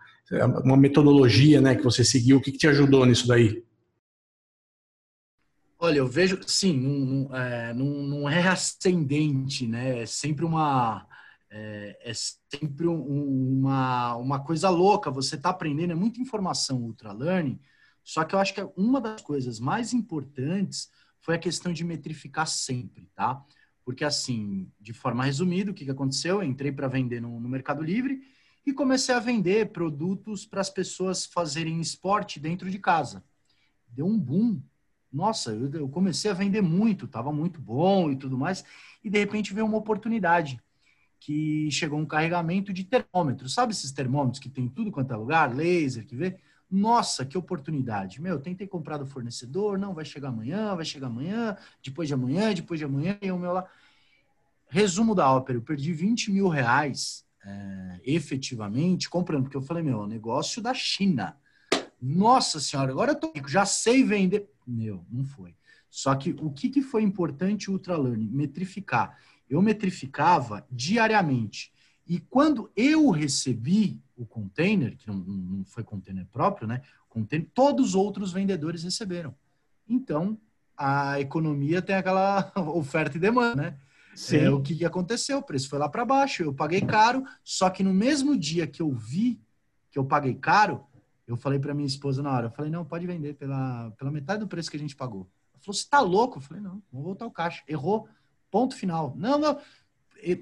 uma 0.65 0.77
metodologia 0.77 1.61
né, 1.61 1.75
que 1.75 1.83
você 1.83 2.05
seguiu, 2.05 2.37
o 2.37 2.41
que, 2.41 2.53
que 2.53 2.59
te 2.59 2.67
ajudou 2.67 3.07
nisso 3.07 3.27
daí? 3.27 3.63
Olha, 5.81 5.99
eu 5.99 6.07
vejo, 6.09 6.41
sim, 6.47 6.77
não, 6.77 7.37
é, 7.37 7.73
não, 7.73 7.87
não 7.87 8.29
é 8.29 8.49
ascendente, 8.49 9.67
né? 9.67 10.03
É 10.03 10.07
sempre 10.07 10.45
uma, 10.45 11.07
é, 11.51 12.11
é 12.11 12.13
sempre 12.15 12.87
um, 12.89 13.59
uma, 13.61 14.17
uma 14.17 14.45
coisa 14.45 14.69
louca. 14.71 15.11
Você 15.11 15.37
está 15.37 15.51
aprendendo, 15.51 15.93
é 15.93 15.95
muita 15.95 16.21
informação 16.21 16.83
ultra 16.83 17.13
learning, 17.13 17.61
só 18.03 18.25
que 18.25 18.35
eu 18.35 18.39
acho 18.41 18.55
que 18.55 18.69
uma 18.77 19.01
das 19.01 19.23
coisas 19.23 19.61
mais 19.61 19.93
importantes 19.93 20.91
foi 21.21 21.37
a 21.37 21.39
questão 21.39 21.73
de 21.73 21.85
metrificar 21.85 22.47
sempre, 22.47 23.09
tá? 23.15 23.45
Porque, 23.85 24.05
assim, 24.05 24.71
de 24.81 24.93
forma 24.93 25.25
resumida, 25.25 25.71
o 25.71 25.75
que, 25.75 25.85
que 25.85 25.91
aconteceu? 25.91 26.37
Eu 26.37 26.49
entrei 26.49 26.73
para 26.73 26.89
vender 26.89 27.21
no, 27.21 27.39
no 27.39 27.49
Mercado 27.49 27.83
Livre 27.83 28.21
e 28.67 28.73
comecei 28.73 29.15
a 29.15 29.21
vender 29.21 29.73
produtos 29.73 30.45
para 30.45 30.61
as 30.61 30.71
pessoas 30.71 31.25
fazerem 31.25 31.81
esporte 31.81 32.41
dentro 32.41 32.69
de 32.69 32.79
casa. 32.79 33.25
Deu 33.87 34.07
um 34.07 34.19
boom. 34.19 34.61
Nossa, 35.13 35.53
eu, 35.53 35.89
comecei 35.89 36.31
a 36.31 36.35
vender 36.35 36.61
muito, 36.61 37.07
estava 37.07 37.33
muito 37.33 37.61
bom 37.61 38.11
e 38.11 38.17
tudo 38.17 38.37
mais. 38.37 38.65
E 39.03 39.09
de 39.09 39.19
repente 39.19 39.55
veio 39.55 39.67
uma 39.67 39.79
oportunidade 39.79 40.61
que 41.21 41.71
chegou 41.71 41.99
um 41.99 42.07
carregamento 42.07 42.73
de 42.73 42.85
termômetros. 42.85 43.55
Sabe 43.55 43.73
esses 43.73 43.91
termômetros 43.91 44.39
que 44.39 44.49
tem 44.49 44.69
tudo 44.69 44.93
quanto 44.93 45.13
é 45.13 45.17
lugar, 45.17 45.55
laser, 45.55 46.07
que 46.07 46.15
vê? 46.15 46.39
Nossa, 46.71 47.25
que 47.25 47.39
oportunidade. 47.39 48.21
Meu, 48.21 48.39
tentei 48.39 48.67
comprar 48.67 48.99
do 48.99 49.07
fornecedor, 49.07 49.79
não, 49.79 49.95
vai 49.95 50.05
chegar 50.05 50.29
amanhã, 50.29 50.75
vai 50.75 50.85
chegar 50.85 51.07
amanhã, 51.07 51.57
depois 51.83 52.09
de 52.09 52.15
amanhã, 52.15 52.53
depois 52.53 52.79
de 52.79 52.85
amanhã, 52.85 53.19
e 53.23 53.33
o 53.33 53.39
meu 53.39 53.53
lá. 53.53 53.67
Resumo 54.69 55.15
da 55.15 55.33
ópera, 55.33 55.57
eu 55.57 55.63
perdi 55.63 55.95
20 55.95 56.31
mil 56.31 56.47
reais 56.49 57.25
é, 57.43 58.01
efetivamente 58.05 59.09
comprando, 59.09 59.45
porque 59.45 59.57
eu 59.57 59.63
falei, 59.63 59.83
meu, 59.83 60.05
é 60.05 60.07
negócio 60.07 60.61
da 60.61 60.75
China. 60.75 61.37
Nossa 62.01 62.61
senhora, 62.61 62.93
agora 62.93 63.13
eu 63.13 63.17
tô 63.17 63.33
rico, 63.35 63.49
já 63.49 63.67
sei 63.67 64.05
vender. 64.05 64.49
Meu, 64.67 65.05
não 65.11 65.25
foi. 65.25 65.55
Só 65.91 66.15
que 66.15 66.37
o 66.41 66.51
que, 66.51 66.69
que 66.69 66.83
foi 66.83 67.03
importante 67.03 67.71
o 67.71 67.75
Ultralearning? 67.75 68.29
Metrificar. 68.31 69.19
Eu 69.49 69.63
metrificava 69.63 70.67
diariamente. 70.71 71.73
E 72.07 72.21
quando 72.21 72.71
eu 72.77 73.11
recebi 73.11 74.01
o 74.17 74.25
container, 74.25 74.97
que 74.97 75.07
não, 75.09 75.17
não 75.17 75.65
foi 75.65 75.83
container 75.83 76.27
próprio, 76.27 76.67
né? 76.67 76.83
Container, 77.09 77.49
todos 77.53 77.91
os 77.91 77.95
outros 77.95 78.33
vendedores 78.33 78.83
receberam. 78.83 79.35
Então, 79.89 80.39
a 80.77 81.21
economia 81.21 81.83
tem 81.83 81.97
aquela 81.97 82.53
oferta 82.75 83.17
e 83.17 83.21
demanda, 83.21 83.63
né? 83.63 83.79
Sim. 84.15 84.39
É, 84.39 84.51
o 84.51 84.61
que, 84.61 84.75
que 84.75 84.85
aconteceu? 84.85 85.39
O 85.39 85.43
preço 85.43 85.69
foi 85.69 85.79
lá 85.79 85.89
para 85.89 86.05
baixo, 86.05 86.43
eu 86.43 86.53
paguei 86.53 86.81
caro, 86.81 87.25
só 87.45 87.71
que 87.71 87.85
no 87.85 87.95
mesmo 87.95 88.37
dia 88.37 88.67
que 88.67 88.83
eu 88.83 88.91
vi 88.91 89.41
que 89.91 89.99
eu 89.99 90.05
paguei 90.05 90.35
caro, 90.35 90.85
eu 91.29 91.37
falei 91.37 91.59
para 91.59 91.75
minha 91.75 91.87
esposa 91.87 92.23
na 92.23 92.33
hora, 92.33 92.47
eu 92.47 92.51
falei, 92.51 92.71
não, 92.71 92.87
pode 92.87 93.07
vender 93.07 93.35
pela, 93.35 93.91
pela 93.99 94.11
metade 94.11 94.41
do 94.41 94.49
preço 94.49 94.71
que 94.71 94.79
a 94.79 94.81
gente 94.81 94.97
pagou. 94.97 95.29
Ela 95.53 95.63
falou, 95.63 95.75
você 95.75 95.87
tá 95.89 96.01
louco? 96.01 96.39
Eu 96.39 96.43
falei, 96.43 96.63
não, 96.63 96.83
vou 96.91 97.03
voltar 97.03 97.27
o 97.27 97.31
caixa. 97.31 97.63
Errou, 97.69 98.09
ponto 98.51 98.75
final. 98.75 99.15
Não, 99.15 99.39
não, 99.39 99.61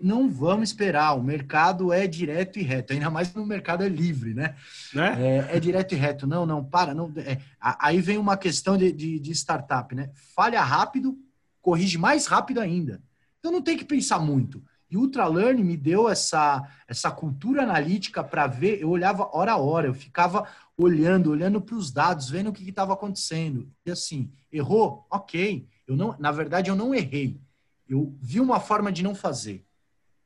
não 0.00 0.30
vamos 0.30 0.70
esperar, 0.70 1.14
o 1.14 1.22
mercado 1.22 1.92
é 1.92 2.06
direto 2.06 2.60
e 2.60 2.62
reto, 2.62 2.92
ainda 2.92 3.10
mais 3.10 3.34
no 3.34 3.44
mercado 3.44 3.82
é 3.82 3.88
livre, 3.88 4.32
né? 4.32 4.54
né? 4.94 5.16
É, 5.50 5.56
é 5.56 5.60
direto 5.60 5.92
e 5.92 5.96
reto, 5.96 6.24
não, 6.24 6.46
não, 6.46 6.64
para, 6.64 6.94
não. 6.94 7.12
É, 7.16 7.38
aí 7.60 8.00
vem 8.00 8.16
uma 8.16 8.36
questão 8.36 8.76
de, 8.76 8.92
de, 8.92 9.18
de, 9.18 9.32
startup, 9.32 9.92
né? 9.92 10.10
Falha 10.36 10.62
rápido, 10.62 11.18
corrige 11.60 11.98
mais 11.98 12.26
rápido 12.26 12.60
ainda. 12.60 13.02
Então 13.40 13.50
não 13.50 13.60
tem 13.60 13.76
que 13.76 13.84
pensar 13.84 14.20
muito. 14.20 14.62
E 14.90 14.96
Ultralearn 14.96 15.62
me 15.62 15.76
deu 15.76 16.08
essa, 16.08 16.66
essa 16.86 17.10
cultura 17.10 17.62
analítica 17.62 18.22
para 18.22 18.46
ver, 18.46 18.80
eu 18.80 18.88
olhava 18.88 19.28
hora 19.36 19.52
a 19.52 19.56
hora, 19.56 19.88
eu 19.88 19.94
ficava 19.94 20.46
olhando, 20.76 21.30
olhando 21.30 21.60
para 21.60 21.74
os 21.74 21.90
dados, 21.90 22.30
vendo 22.30 22.50
o 22.50 22.52
que 22.52 22.68
estava 22.68 22.92
acontecendo. 22.92 23.68
E 23.84 23.90
assim, 23.90 24.30
errou? 24.52 25.06
Ok. 25.10 25.66
Eu 25.86 25.96
não, 25.96 26.14
na 26.18 26.30
verdade, 26.30 26.70
eu 26.70 26.76
não 26.76 26.94
errei. 26.94 27.40
Eu 27.88 28.16
vi 28.20 28.40
uma 28.40 28.60
forma 28.60 28.92
de 28.92 29.02
não 29.02 29.14
fazer 29.14 29.66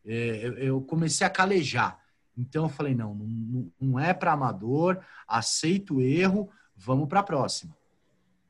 é, 0.04 0.54
eu 0.58 0.80
comecei 0.80 1.26
a 1.26 1.30
calejar. 1.30 1.98
Então 2.36 2.64
eu 2.64 2.68
falei, 2.68 2.94
não, 2.94 3.14
não, 3.14 3.72
não 3.80 4.00
é 4.00 4.14
para 4.14 4.32
amador, 4.32 4.98
aceito 5.26 5.96
o 5.96 6.00
erro, 6.00 6.50
vamos 6.76 7.08
para 7.08 7.20
a 7.20 7.24
próxima. 7.24 7.76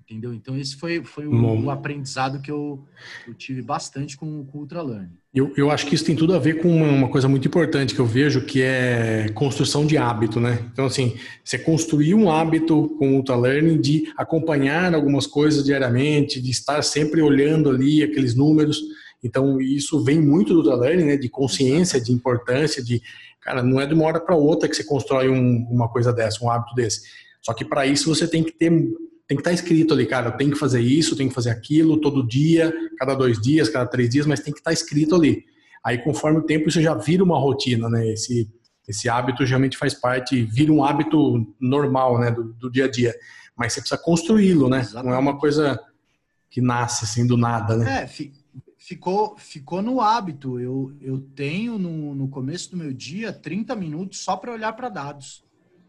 Entendeu? 0.00 0.32
Então 0.34 0.56
esse 0.56 0.76
foi, 0.76 1.04
foi 1.04 1.26
o, 1.26 1.64
o 1.64 1.70
aprendizado 1.70 2.40
que 2.40 2.50
eu, 2.50 2.86
eu, 3.26 3.34
tive 3.34 3.62
bastante 3.62 4.16
com, 4.16 4.44
com 4.46 4.58
o 4.58 4.60
Ultralearning. 4.62 5.18
Eu, 5.32 5.52
eu 5.56 5.70
acho 5.70 5.86
que 5.86 5.94
isso 5.94 6.04
tem 6.04 6.16
tudo 6.16 6.34
a 6.34 6.40
ver 6.40 6.60
com 6.60 6.68
uma, 6.68 6.88
uma, 6.88 7.08
coisa 7.08 7.28
muito 7.28 7.46
importante 7.46 7.94
que 7.94 8.00
eu 8.00 8.06
vejo, 8.06 8.44
que 8.44 8.62
é 8.62 9.28
construção 9.32 9.86
de 9.86 9.96
hábito, 9.96 10.40
né? 10.40 10.58
Então, 10.72 10.86
assim, 10.86 11.16
você 11.44 11.56
construir 11.56 12.14
um 12.14 12.28
hábito 12.28 12.88
com 12.98 13.12
o 13.12 13.16
Ultralearning 13.18 13.80
de 13.80 14.12
acompanhar 14.16 14.92
algumas 14.92 15.28
coisas 15.28 15.64
diariamente, 15.64 16.42
de 16.42 16.50
estar 16.50 16.82
sempre 16.82 17.22
olhando 17.22 17.70
ali 17.70 18.02
aqueles 18.02 18.34
números, 18.34 18.80
então, 19.22 19.60
isso 19.60 20.02
vem 20.02 20.20
muito 20.20 20.62
do 20.62 20.74
learning, 20.74 21.04
né, 21.04 21.16
de 21.16 21.28
consciência, 21.28 22.00
de 22.00 22.12
importância, 22.12 22.82
de, 22.82 23.02
cara, 23.40 23.62
não 23.62 23.80
é 23.80 23.86
de 23.86 23.94
uma 23.94 24.06
hora 24.06 24.20
para 24.20 24.34
outra 24.34 24.68
que 24.68 24.74
você 24.74 24.84
constrói 24.84 25.28
um, 25.28 25.66
uma 25.70 25.88
coisa 25.88 26.12
dessa, 26.12 26.42
um 26.44 26.50
hábito 26.50 26.74
desse. 26.74 27.02
Só 27.42 27.52
que 27.52 27.64
para 27.64 27.86
isso 27.86 28.14
você 28.14 28.26
tem 28.26 28.42
que 28.42 28.52
ter, 28.52 28.70
tem 29.30 29.36
que 29.36 29.42
estar 29.42 29.50
tá 29.50 29.54
escrito 29.54 29.94
ali, 29.94 30.06
cara, 30.06 30.30
eu 30.30 30.36
tenho 30.36 30.50
que 30.50 30.58
fazer 30.58 30.80
isso, 30.80 31.14
tenho 31.14 31.28
que 31.28 31.34
fazer 31.36 31.50
aquilo, 31.50 32.00
todo 32.00 32.26
dia, 32.26 32.74
cada 32.98 33.14
dois 33.14 33.40
dias, 33.40 33.68
cada 33.68 33.86
três 33.86 34.10
dias, 34.10 34.26
mas 34.26 34.40
tem 34.40 34.52
que 34.52 34.58
estar 34.58 34.70
tá 34.70 34.74
escrito 34.74 35.14
ali. 35.14 35.44
Aí, 35.84 35.98
conforme 35.98 36.40
o 36.40 36.42
tempo, 36.42 36.68
isso 36.68 36.80
já 36.80 36.94
vira 36.94 37.22
uma 37.22 37.38
rotina, 37.38 37.88
né, 37.88 38.08
esse, 38.08 38.50
esse 38.88 39.08
hábito 39.08 39.44
realmente 39.44 39.76
faz 39.78 39.94
parte, 39.94 40.42
vira 40.42 40.72
um 40.72 40.82
hábito 40.82 41.46
normal, 41.60 42.18
né, 42.18 42.32
do, 42.32 42.52
do 42.54 42.68
dia 42.68 42.86
a 42.86 42.90
dia. 42.90 43.14
Mas 43.56 43.72
você 43.72 43.80
precisa 43.80 44.02
construí-lo, 44.02 44.68
né, 44.68 44.84
não 44.94 45.14
é 45.14 45.18
uma 45.18 45.38
coisa 45.38 45.78
que 46.50 46.60
nasce 46.60 47.04
assim 47.04 47.24
do 47.24 47.36
nada, 47.36 47.76
né? 47.76 48.02
É, 48.02 48.08
ficou, 48.76 49.36
ficou 49.38 49.80
no 49.80 50.00
hábito. 50.00 50.58
Eu, 50.58 50.92
eu 51.00 51.20
tenho 51.20 51.78
no, 51.78 52.16
no 52.16 52.26
começo 52.26 52.72
do 52.72 52.76
meu 52.76 52.92
dia 52.92 53.32
30 53.32 53.76
minutos 53.76 54.18
só 54.18 54.36
para 54.36 54.50
olhar 54.50 54.72
para 54.72 54.88
dados. 54.88 55.44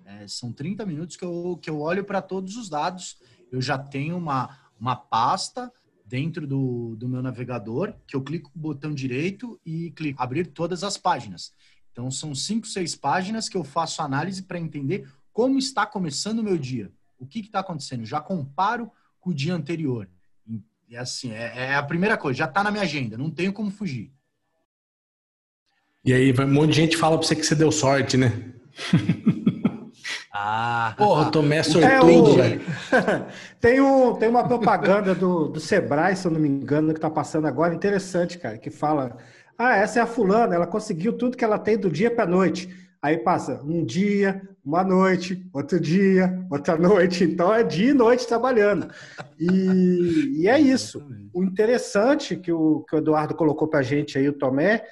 É, 0.05 0.27
são 0.27 0.51
30 0.51 0.86
minutos 0.86 1.15
que 1.15 1.25
eu, 1.25 1.57
que 1.60 1.69
eu 1.69 1.79
olho 1.79 2.03
para 2.03 2.21
todos 2.21 2.55
os 2.55 2.69
dados. 2.69 3.17
Eu 3.51 3.62
já 3.62 3.77
tenho 3.77 4.17
uma, 4.17 4.58
uma 4.79 4.96
pasta 4.96 5.72
dentro 6.05 6.48
do, 6.48 6.96
do 6.96 7.08
meu 7.08 7.22
navegador 7.22 7.93
que 8.08 8.15
eu 8.15 8.22
clico 8.22 8.51
com 8.51 8.60
o 8.60 8.62
botão 8.62 8.93
direito 8.93 9.60
e 9.65 9.91
clico 9.91 10.22
abrir 10.22 10.48
todas 10.48 10.84
as 10.84 10.98
páginas. 10.98 11.53
Então 11.91 12.10
são 12.10 12.34
cinco, 12.34 12.65
seis 12.67 12.96
páginas 12.96 13.50
que 13.50 13.58
eu 13.58 13.63
faço 13.63 14.01
análise 14.01 14.43
para 14.43 14.60
entender 14.60 15.08
como 15.34 15.58
está 15.58 15.86
começando 15.86 16.39
o 16.39 16.43
meu 16.43 16.58
dia. 16.58 16.91
O 17.20 17.25
que 17.25 17.39
está 17.39 17.60
acontecendo? 17.60 18.05
Já 18.05 18.20
comparo 18.20 18.89
com 19.20 19.29
o 19.29 19.34
dia 19.34 19.53
anterior. 19.53 20.10
É 20.89 20.98
assim, 20.98 21.31
é, 21.31 21.72
é 21.72 21.75
a 21.75 21.84
primeira 21.84 22.17
coisa, 22.17 22.39
já 22.39 22.46
está 22.46 22.62
na 22.62 22.72
minha 22.72 22.84
agenda, 22.84 23.17
não 23.17 23.29
tenho 23.29 23.53
como 23.53 23.72
fugir. 23.72 24.12
E 26.03 26.12
aí 26.12 26.34
um 26.34 26.53
monte 26.53 26.72
de 26.72 26.75
gente 26.77 26.98
fala 26.98 27.17
para 27.17 27.25
você 27.25 27.36
que 27.36 27.46
você 27.46 27.55
deu 27.55 27.72
sorte, 27.72 28.17
né? 28.17 28.53
Ah, 30.43 30.95
Porra, 30.98 31.27
o 31.27 31.31
Tomé 31.31 31.62
sortudo, 31.62 32.41
é 32.41 32.41
velho. 32.41 32.62
tem, 33.62 33.79
um, 33.79 34.15
tem 34.15 34.27
uma 34.27 34.43
propaganda 34.43 35.13
do, 35.13 35.48
do 35.48 35.60
Sebrae, 35.60 36.15
se 36.15 36.25
eu 36.25 36.31
não 36.31 36.39
me 36.39 36.50
engano, 36.50 36.93
que 36.93 36.98
está 36.98 37.12
passando 37.12 37.45
agora, 37.45 37.75
interessante, 37.75 38.39
cara, 38.39 38.57
que 38.57 38.71
fala: 38.71 39.17
Ah, 39.55 39.75
essa 39.75 40.00
é 40.00 40.01
a 40.01 40.07
fulana, 40.07 40.55
ela 40.55 40.65
conseguiu 40.65 41.13
tudo 41.13 41.38
que 41.38 41.45
ela 41.45 41.60
tem 41.60 41.77
do 41.77 41.91
dia 41.91 42.10
para 42.10 42.25
noite. 42.25 42.75
Aí 43.00 43.19
passa 43.19 43.62
um 43.63 43.86
dia, 43.86 44.41
uma 44.65 44.83
noite, 44.83 45.48
outro 45.53 45.79
dia, 45.79 46.43
outra 46.50 46.75
noite. 46.75 47.24
Então 47.31 47.53
é 47.53 47.63
dia 47.63 47.91
e 47.91 47.93
noite 47.93 48.25
trabalhando. 48.25 48.89
E, 49.39 50.41
e 50.41 50.48
é 50.48 50.60
isso. 50.60 51.07
O 51.31 51.43
interessante 51.43 52.36
que 52.36 52.51
o, 52.51 52.83
que 52.89 52.95
o 52.95 52.98
Eduardo 52.98 53.36
colocou 53.36 53.67
para 53.67 53.81
a 53.81 53.83
gente 53.83 54.17
aí, 54.17 54.27
o 54.27 54.33
Tomé, 54.33 54.83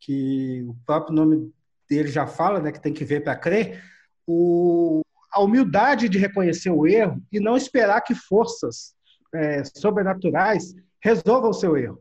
que 0.00 0.64
o 0.68 0.74
próprio 0.84 1.14
nome 1.14 1.52
dele 1.88 2.08
já 2.08 2.26
fala, 2.26 2.58
né, 2.58 2.72
que 2.72 2.80
tem 2.80 2.92
que 2.92 3.04
ver 3.04 3.22
para 3.22 3.36
crer, 3.36 3.80
o, 4.26 5.02
a 5.32 5.40
humildade 5.40 6.08
de 6.08 6.18
reconhecer 6.18 6.70
o 6.70 6.86
erro 6.86 7.22
e 7.32 7.38
não 7.38 7.56
esperar 7.56 8.00
que 8.00 8.14
forças 8.14 8.94
é, 9.34 9.62
sobrenaturais 9.64 10.74
resolvam 11.00 11.50
o 11.50 11.54
seu 11.54 11.76
erro. 11.76 12.00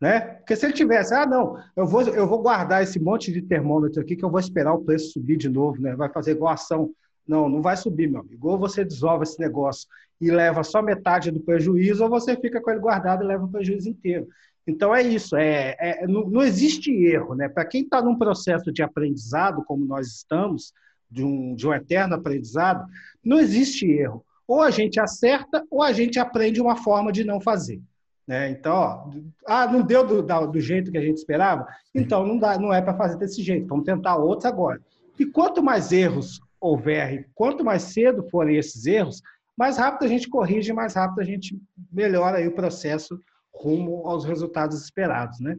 Né? 0.00 0.20
Porque 0.20 0.56
se 0.56 0.66
ele 0.66 0.72
tivesse, 0.72 1.14
ah, 1.14 1.24
não, 1.24 1.56
eu 1.76 1.86
vou, 1.86 2.02
eu 2.02 2.26
vou 2.26 2.42
guardar 2.42 2.82
esse 2.82 2.98
monte 2.98 3.32
de 3.32 3.40
termômetro 3.40 4.02
aqui 4.02 4.16
que 4.16 4.24
eu 4.24 4.30
vou 4.30 4.40
esperar 4.40 4.74
o 4.74 4.84
preço 4.84 5.12
subir 5.12 5.36
de 5.36 5.48
novo, 5.48 5.80
né? 5.80 5.94
vai 5.94 6.08
fazer 6.08 6.32
igual 6.32 6.52
ação. 6.52 6.90
Não, 7.26 7.48
não 7.48 7.62
vai 7.62 7.76
subir, 7.76 8.10
meu 8.10 8.20
amigo. 8.20 8.48
Ou 8.48 8.58
você 8.58 8.84
dissolve 8.84 9.22
esse 9.22 9.38
negócio 9.38 9.86
e 10.20 10.28
leva 10.28 10.64
só 10.64 10.82
metade 10.82 11.30
do 11.30 11.38
prejuízo, 11.38 12.02
ou 12.02 12.10
você 12.10 12.36
fica 12.36 12.60
com 12.60 12.70
ele 12.70 12.80
guardado 12.80 13.22
e 13.22 13.26
leva 13.28 13.44
o 13.44 13.48
prejuízo 13.48 13.88
inteiro. 13.88 14.26
Então 14.66 14.94
é 14.94 15.02
isso, 15.02 15.36
é, 15.36 15.76
é 15.78 16.06
não, 16.06 16.28
não, 16.28 16.42
existe 16.42 16.92
erro. 16.92 17.34
Né? 17.34 17.48
Para 17.48 17.64
quem 17.64 17.82
está 17.82 18.02
num 18.02 18.18
processo 18.18 18.72
de 18.72 18.82
aprendizado, 18.82 19.64
como 19.64 19.84
nós 19.84 20.08
estamos, 20.08 20.72
de 21.12 21.22
um, 21.22 21.54
de 21.54 21.66
um 21.66 21.74
eterno 21.74 22.14
aprendizado, 22.14 22.86
não 23.22 23.38
existe 23.38 23.86
erro. 23.86 24.24
Ou 24.48 24.62
a 24.62 24.70
gente 24.70 24.98
acerta, 24.98 25.64
ou 25.70 25.82
a 25.82 25.92
gente 25.92 26.18
aprende 26.18 26.60
uma 26.60 26.76
forma 26.76 27.12
de 27.12 27.22
não 27.22 27.40
fazer. 27.40 27.80
Né? 28.26 28.50
Então, 28.50 28.74
ó, 28.74 29.10
ah, 29.46 29.66
não 29.66 29.82
deu 29.82 30.06
do, 30.06 30.22
do, 30.22 30.60
jeito 30.60 30.90
que 30.90 30.98
a 30.98 31.02
gente 31.02 31.18
esperava? 31.18 31.66
Então, 31.94 32.26
não, 32.26 32.38
dá, 32.38 32.58
não 32.58 32.72
é 32.72 32.80
para 32.80 32.96
fazer 32.96 33.16
desse 33.16 33.42
jeito. 33.42 33.66
Vamos 33.66 33.84
tentar 33.84 34.16
outros 34.16 34.46
agora. 34.46 34.80
E 35.18 35.26
quanto 35.26 35.62
mais 35.62 35.92
erros 35.92 36.40
houver, 36.60 37.28
quanto 37.34 37.64
mais 37.64 37.82
cedo 37.82 38.28
forem 38.30 38.56
esses 38.56 38.86
erros, 38.86 39.20
mais 39.56 39.76
rápido 39.76 40.04
a 40.04 40.08
gente 40.08 40.28
corrige, 40.28 40.72
mais 40.72 40.94
rápido 40.94 41.20
a 41.20 41.24
gente 41.24 41.60
melhora 41.92 42.46
o 42.46 42.52
processo 42.52 43.20
rumo 43.52 44.06
aos 44.06 44.24
resultados 44.24 44.82
esperados, 44.82 45.38
né? 45.40 45.58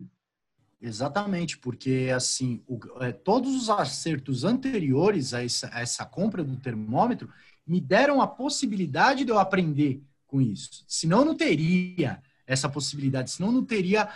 Exatamente, 0.85 1.57
porque 1.57 2.11
assim, 2.13 2.61
o, 2.67 2.77
é, 2.99 3.13
todos 3.13 3.55
os 3.55 3.69
acertos 3.69 4.43
anteriores 4.43 5.33
a 5.33 5.41
essa, 5.41 5.69
a 5.71 5.79
essa, 5.79 6.05
compra 6.05 6.43
do 6.43 6.57
termômetro 6.57 7.29
me 7.65 7.79
deram 7.79 8.21
a 8.21 8.27
possibilidade 8.27 9.23
de 9.23 9.31
eu 9.31 9.39
aprender 9.39 10.03
com 10.27 10.41
isso. 10.41 10.83
Senão 10.85 11.23
não 11.23 11.35
teria 11.37 12.21
essa 12.45 12.67
possibilidade, 12.67 13.31
senão 13.31 13.49
não 13.49 13.63
teria 13.63 14.09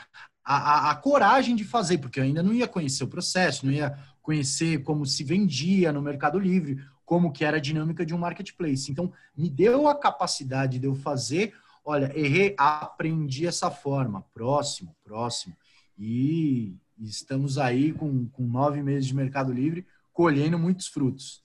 a, 0.44 0.90
a, 0.90 0.92
a 0.92 0.96
coragem 0.96 1.56
de 1.56 1.64
fazer, 1.64 2.00
porque 2.00 2.20
eu 2.20 2.26
ainda 2.26 2.44
não 2.44 2.54
ia 2.54 2.68
conhecer 2.68 3.06
o 3.06 3.08
processo, 3.08 3.66
não 3.66 3.72
ia 3.72 3.98
conhecer 4.22 4.84
como 4.84 5.06
se 5.06 5.24
vendia 5.24 5.94
no 5.94 6.02
Mercado 6.02 6.38
Livre, 6.38 6.84
como 7.06 7.32
que 7.32 7.46
era 7.46 7.56
a 7.56 7.62
dinâmica 7.62 8.06
de 8.06 8.14
um 8.14 8.18
marketplace. 8.18 8.92
Então, 8.92 9.14
me 9.38 9.50
deu 9.50 9.88
a 9.88 9.96
capacidade 9.96 10.80
de 10.80 10.86
eu 10.86 10.96
fazer, 10.96 11.54
olha, 11.86 12.12
errei, 12.14 12.54
aprendi 12.58 13.48
essa 13.48 13.72
forma, 13.72 14.26
próximo, 14.34 14.94
próximo. 15.02 15.56
E 15.98 16.76
estamos 17.02 17.58
aí 17.58 17.92
com, 17.92 18.28
com 18.28 18.44
nove 18.44 18.82
meses 18.82 19.08
de 19.08 19.16
Mercado 19.16 19.52
Livre, 19.52 19.86
colhendo 20.14 20.58
muitos 20.58 20.88
frutos. 20.88 21.42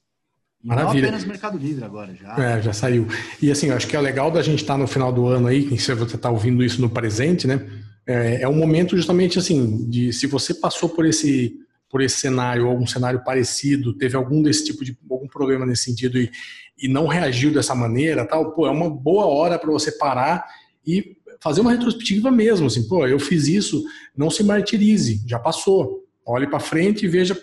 E 0.63 0.69
Maravilha. 0.69 1.03
não 1.03 1.09
apenas 1.09 1.25
Mercado 1.25 1.59
Livre 1.59 1.85
agora, 1.85 2.15
já. 2.15 2.37
É, 2.37 2.63
já 2.63 2.73
saiu. 2.73 3.07
E 3.41 3.51
assim, 3.51 3.69
eu 3.69 3.77
acho 3.77 3.89
que 3.89 3.97
é 3.97 4.01
legal 4.01 4.31
da 4.31 4.43
gente 4.43 4.63
estar 4.63 4.79
no 4.79 4.87
final 4.87 5.13
do 5.13 5.27
ano 5.27 5.49
aí, 5.49 5.79
se 5.79 5.95
você 5.95 6.17
está 6.17 6.31
ouvindo 6.31 6.63
isso 6.63 6.81
no 6.81 6.89
presente, 6.89 7.47
né? 7.47 7.69
É, 8.07 8.43
é 8.43 8.49
um 8.49 8.55
momento 8.57 8.97
justamente 8.97 9.39
assim, 9.39 9.89
de 9.89 10.13
se 10.13 10.27
você 10.27 10.55
passou 10.55 10.89
por 10.89 11.07
esse 11.07 11.59
por 11.89 12.01
esse 12.01 12.17
cenário, 12.17 12.65
ou 12.65 12.71
algum 12.71 12.87
cenário 12.87 13.23
parecido, 13.23 13.93
teve 13.93 14.17
algum 14.17 14.43
desse 14.43 14.65
tipo 14.65 14.83
de 14.83 14.97
algum 15.11 15.29
problema 15.29 15.67
nesse 15.67 15.85
sentido 15.85 16.19
e, 16.19 16.31
e 16.79 16.89
não 16.89 17.07
reagiu 17.07 17.53
dessa 17.53 17.75
maneira, 17.75 18.25
tal, 18.25 18.55
pô, 18.55 18.67
é 18.67 18.71
uma 18.71 18.89
boa 18.89 19.27
hora 19.27 19.59
para 19.59 19.71
você 19.71 19.93
parar 19.93 20.43
e 20.87 21.19
fazer 21.43 21.61
uma 21.61 21.73
retrospectiva 21.73 22.31
mesmo, 22.31 22.67
assim, 22.67 22.87
pô, 22.87 23.07
eu 23.07 23.19
fiz 23.19 23.49
isso, 23.49 23.83
não 24.17 24.31
se 24.31 24.45
martirize, 24.45 25.23
já 25.27 25.39
passou. 25.39 26.03
Olhe 26.25 26.47
para 26.47 26.61
frente 26.61 27.05
e 27.05 27.09
veja 27.09 27.37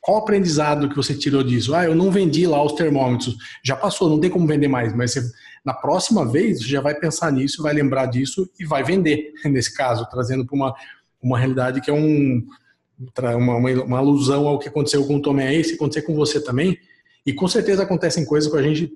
qual 0.00 0.18
aprendizado 0.18 0.88
que 0.88 0.96
você 0.96 1.14
tirou 1.14 1.42
disso. 1.42 1.74
Ah, 1.74 1.84
eu 1.84 1.94
não 1.94 2.10
vendi 2.10 2.46
lá 2.46 2.64
os 2.64 2.72
termômetros, 2.72 3.36
já 3.62 3.76
passou, 3.76 4.08
não 4.08 4.18
tem 4.18 4.30
como 4.30 4.46
vender 4.46 4.66
mais, 4.66 4.94
mas 4.94 5.12
você, 5.12 5.22
na 5.62 5.74
próxima 5.74 6.26
vez 6.26 6.60
você 6.60 6.68
já 6.68 6.80
vai 6.80 6.94
pensar 6.94 7.30
nisso, 7.30 7.62
vai 7.62 7.74
lembrar 7.74 8.06
disso 8.06 8.48
e 8.58 8.64
vai 8.64 8.82
vender, 8.82 9.32
nesse 9.44 9.74
caso, 9.74 10.08
trazendo 10.10 10.46
para 10.46 10.56
uma, 10.56 10.74
uma 11.22 11.38
realidade 11.38 11.82
que 11.82 11.90
é 11.90 11.94
um, 11.94 12.42
uma, 13.18 13.56
uma, 13.56 13.70
uma, 13.84 13.98
alusão 13.98 14.48
ao 14.48 14.58
que 14.58 14.68
aconteceu 14.68 15.06
com 15.06 15.16
o 15.16 15.22
Tomé 15.22 15.62
se 15.62 15.74
acontecer 15.74 16.02
com 16.02 16.14
você 16.14 16.42
também, 16.42 16.78
e 17.26 17.32
com 17.32 17.48
certeza 17.48 17.82
acontecem 17.82 18.24
coisas 18.24 18.50
com 18.50 18.56
a 18.56 18.62
gente 18.62 18.92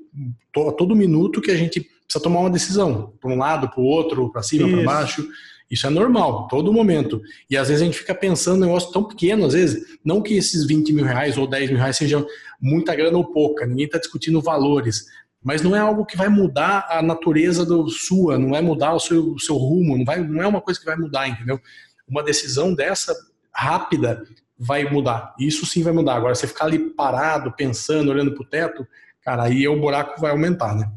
a 0.56 0.72
todo 0.72 0.94
minuto 0.94 1.40
que 1.40 1.50
a 1.50 1.56
gente 1.56 1.80
precisa 1.80 2.22
tomar 2.22 2.40
uma 2.40 2.50
decisão, 2.50 3.12
para 3.20 3.30
um 3.30 3.38
lado, 3.38 3.68
para 3.68 3.80
o 3.80 3.84
outro, 3.84 4.30
para 4.30 4.42
cima, 4.42 4.68
para 4.68 4.82
baixo. 4.82 5.28
Isso 5.70 5.86
é 5.86 5.90
normal, 5.90 6.48
todo 6.48 6.72
momento. 6.72 7.20
E 7.50 7.56
às 7.56 7.68
vezes 7.68 7.82
a 7.82 7.84
gente 7.84 7.98
fica 7.98 8.14
pensando 8.14 8.56
em 8.56 8.62
um 8.62 8.66
negócio 8.66 8.90
tão 8.90 9.04
pequeno, 9.04 9.44
às 9.44 9.52
vezes, 9.52 9.98
não 10.02 10.22
que 10.22 10.34
esses 10.34 10.66
20 10.66 10.92
mil 10.92 11.04
reais 11.04 11.36
ou 11.36 11.46
10 11.46 11.70
mil 11.70 11.78
reais 11.78 11.96
sejam 11.96 12.26
muita 12.60 12.94
grana 12.94 13.18
ou 13.18 13.24
pouca, 13.24 13.66
ninguém 13.66 13.84
está 13.84 13.98
discutindo 13.98 14.40
valores, 14.40 15.06
mas 15.42 15.62
não 15.62 15.76
é 15.76 15.78
algo 15.78 16.06
que 16.06 16.16
vai 16.16 16.28
mudar 16.28 16.86
a 16.90 17.02
natureza 17.02 17.64
do 17.64 17.88
sua, 17.88 18.38
não 18.38 18.50
vai 18.50 18.62
mudar 18.62 18.94
o 18.94 19.00
seu, 19.00 19.32
o 19.34 19.38
seu 19.38 19.56
rumo, 19.56 19.96
não, 19.96 20.04
vai, 20.04 20.20
não 20.26 20.42
é 20.42 20.46
uma 20.46 20.60
coisa 20.60 20.80
que 20.80 20.86
vai 20.86 20.96
mudar, 20.96 21.28
entendeu? 21.28 21.60
Uma 22.08 22.22
decisão 22.22 22.74
dessa 22.74 23.14
rápida 23.52 24.24
vai 24.58 24.84
mudar. 24.84 25.34
Isso 25.38 25.64
sim 25.64 25.82
vai 25.82 25.92
mudar. 25.92 26.16
Agora, 26.16 26.34
você 26.34 26.46
ficar 26.46 26.64
ali 26.64 26.78
parado, 26.78 27.52
pensando, 27.52 28.10
olhando 28.10 28.32
para 28.32 28.42
o 28.42 28.48
teto, 28.48 28.86
cara, 29.22 29.44
aí 29.44 29.68
o 29.68 29.80
buraco 29.80 30.20
vai 30.20 30.30
aumentar, 30.30 30.74
né? 30.74 30.90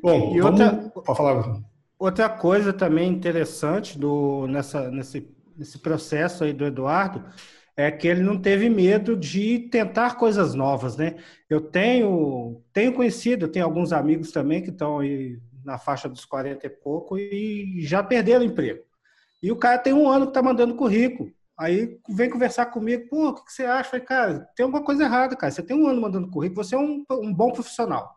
Bom, 0.00 0.36
e 0.36 0.40
vamos... 0.40 0.60
outra, 0.60 1.14
falar. 1.14 1.62
outra 1.98 2.28
coisa 2.28 2.72
também 2.72 3.10
interessante 3.10 3.98
do, 3.98 4.46
nessa, 4.46 4.90
nesse, 4.90 5.34
nesse 5.56 5.78
processo 5.78 6.44
aí 6.44 6.52
do 6.52 6.66
Eduardo 6.66 7.24
é 7.76 7.90
que 7.90 8.06
ele 8.06 8.22
não 8.22 8.38
teve 8.38 8.68
medo 8.68 9.16
de 9.16 9.60
tentar 9.70 10.16
coisas 10.16 10.54
novas, 10.54 10.96
né? 10.96 11.16
Eu 11.48 11.60
tenho, 11.60 12.62
tenho 12.72 12.92
conhecido, 12.92 13.48
tenho 13.48 13.64
alguns 13.64 13.92
amigos 13.92 14.30
também 14.30 14.62
que 14.62 14.70
estão 14.70 15.00
aí 15.00 15.38
na 15.64 15.78
faixa 15.78 16.08
dos 16.08 16.24
40 16.24 16.66
e 16.66 16.70
pouco 16.70 17.18
e 17.18 17.80
já 17.80 18.02
perderam 18.02 18.44
emprego. 18.44 18.84
E 19.42 19.50
o 19.50 19.56
cara 19.56 19.78
tem 19.78 19.92
um 19.92 20.08
ano 20.08 20.26
que 20.26 20.30
está 20.30 20.42
mandando 20.42 20.74
currículo. 20.74 21.32
Aí 21.56 21.98
vem 22.08 22.30
conversar 22.30 22.66
comigo, 22.66 23.08
pô, 23.08 23.28
o 23.28 23.34
que 23.34 23.52
você 23.52 23.64
acha? 23.64 23.90
falei, 23.90 24.04
cara, 24.04 24.40
tem 24.56 24.64
alguma 24.64 24.82
coisa 24.84 25.04
errada, 25.04 25.36
cara. 25.36 25.52
Você 25.52 25.62
tem 25.62 25.76
um 25.76 25.86
ano 25.86 26.00
mandando 26.00 26.30
currículo, 26.30 26.64
você 26.64 26.74
é 26.74 26.78
um, 26.78 27.04
um 27.10 27.32
bom 27.32 27.52
profissional, 27.52 28.16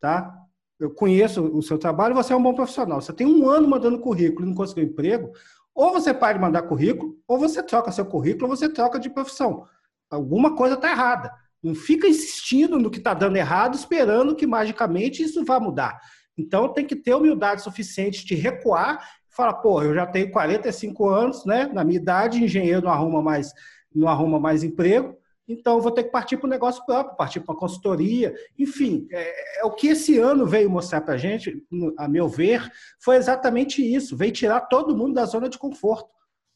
tá? 0.00 0.46
eu 0.80 0.90
conheço 0.90 1.44
o 1.44 1.62
seu 1.62 1.78
trabalho, 1.78 2.14
você 2.14 2.32
é 2.32 2.36
um 2.36 2.42
bom 2.42 2.54
profissional. 2.54 3.00
Você 3.00 3.12
tem 3.12 3.26
um 3.26 3.48
ano 3.48 3.68
mandando 3.68 4.00
currículo 4.00 4.46
e 4.46 4.48
não 4.48 4.56
conseguiu 4.56 4.84
emprego, 4.84 5.30
ou 5.74 5.92
você 5.92 6.12
para 6.14 6.32
de 6.32 6.40
mandar 6.40 6.62
currículo, 6.62 7.18
ou 7.28 7.38
você 7.38 7.62
troca 7.62 7.92
seu 7.92 8.06
currículo, 8.06 8.48
ou 8.48 8.56
você 8.56 8.66
troca 8.68 8.98
de 8.98 9.10
profissão. 9.10 9.66
Alguma 10.08 10.56
coisa 10.56 10.74
está 10.74 10.90
errada. 10.90 11.30
Não 11.62 11.74
fica 11.74 12.08
insistindo 12.08 12.78
no 12.78 12.90
que 12.90 12.96
está 12.96 13.12
dando 13.12 13.36
errado, 13.36 13.74
esperando 13.74 14.34
que 14.34 14.46
magicamente 14.46 15.22
isso 15.22 15.44
vá 15.44 15.60
mudar. 15.60 16.00
Então 16.36 16.72
tem 16.72 16.86
que 16.86 16.96
ter 16.96 17.14
humildade 17.14 17.62
suficiente 17.62 18.24
de 18.24 18.34
recuar 18.34 19.06
falar, 19.30 19.54
pô, 19.54 19.82
eu 19.82 19.94
já 19.94 20.06
tenho 20.06 20.30
45 20.30 21.08
anos, 21.08 21.44
né? 21.44 21.70
Na 21.72 21.84
minha 21.84 21.98
idade, 21.98 22.42
engenheiro 22.42 22.82
não 22.82 22.90
arruma 22.92 23.22
mais, 23.22 23.52
não 23.94 24.08
arruma 24.08 24.38
mais 24.38 24.62
emprego, 24.62 25.16
então 25.50 25.80
vou 25.80 25.90
ter 25.90 26.04
que 26.04 26.10
partir 26.10 26.36
para 26.36 26.46
o 26.46 26.50
negócio 26.50 26.84
próprio, 26.86 27.16
partir 27.16 27.40
para 27.40 27.52
uma 27.52 27.58
consultoria. 27.58 28.32
Enfim, 28.56 29.08
é, 29.10 29.60
é, 29.60 29.64
o 29.64 29.72
que 29.72 29.88
esse 29.88 30.16
ano 30.16 30.46
veio 30.46 30.70
mostrar 30.70 31.00
para 31.00 31.14
a 31.14 31.18
gente, 31.18 31.64
a 31.98 32.06
meu 32.06 32.28
ver, 32.28 32.70
foi 33.00 33.16
exatamente 33.16 33.82
isso: 33.82 34.16
veio 34.16 34.32
tirar 34.32 34.60
todo 34.62 34.96
mundo 34.96 35.14
da 35.14 35.24
zona 35.24 35.48
de 35.48 35.58
conforto. 35.58 36.08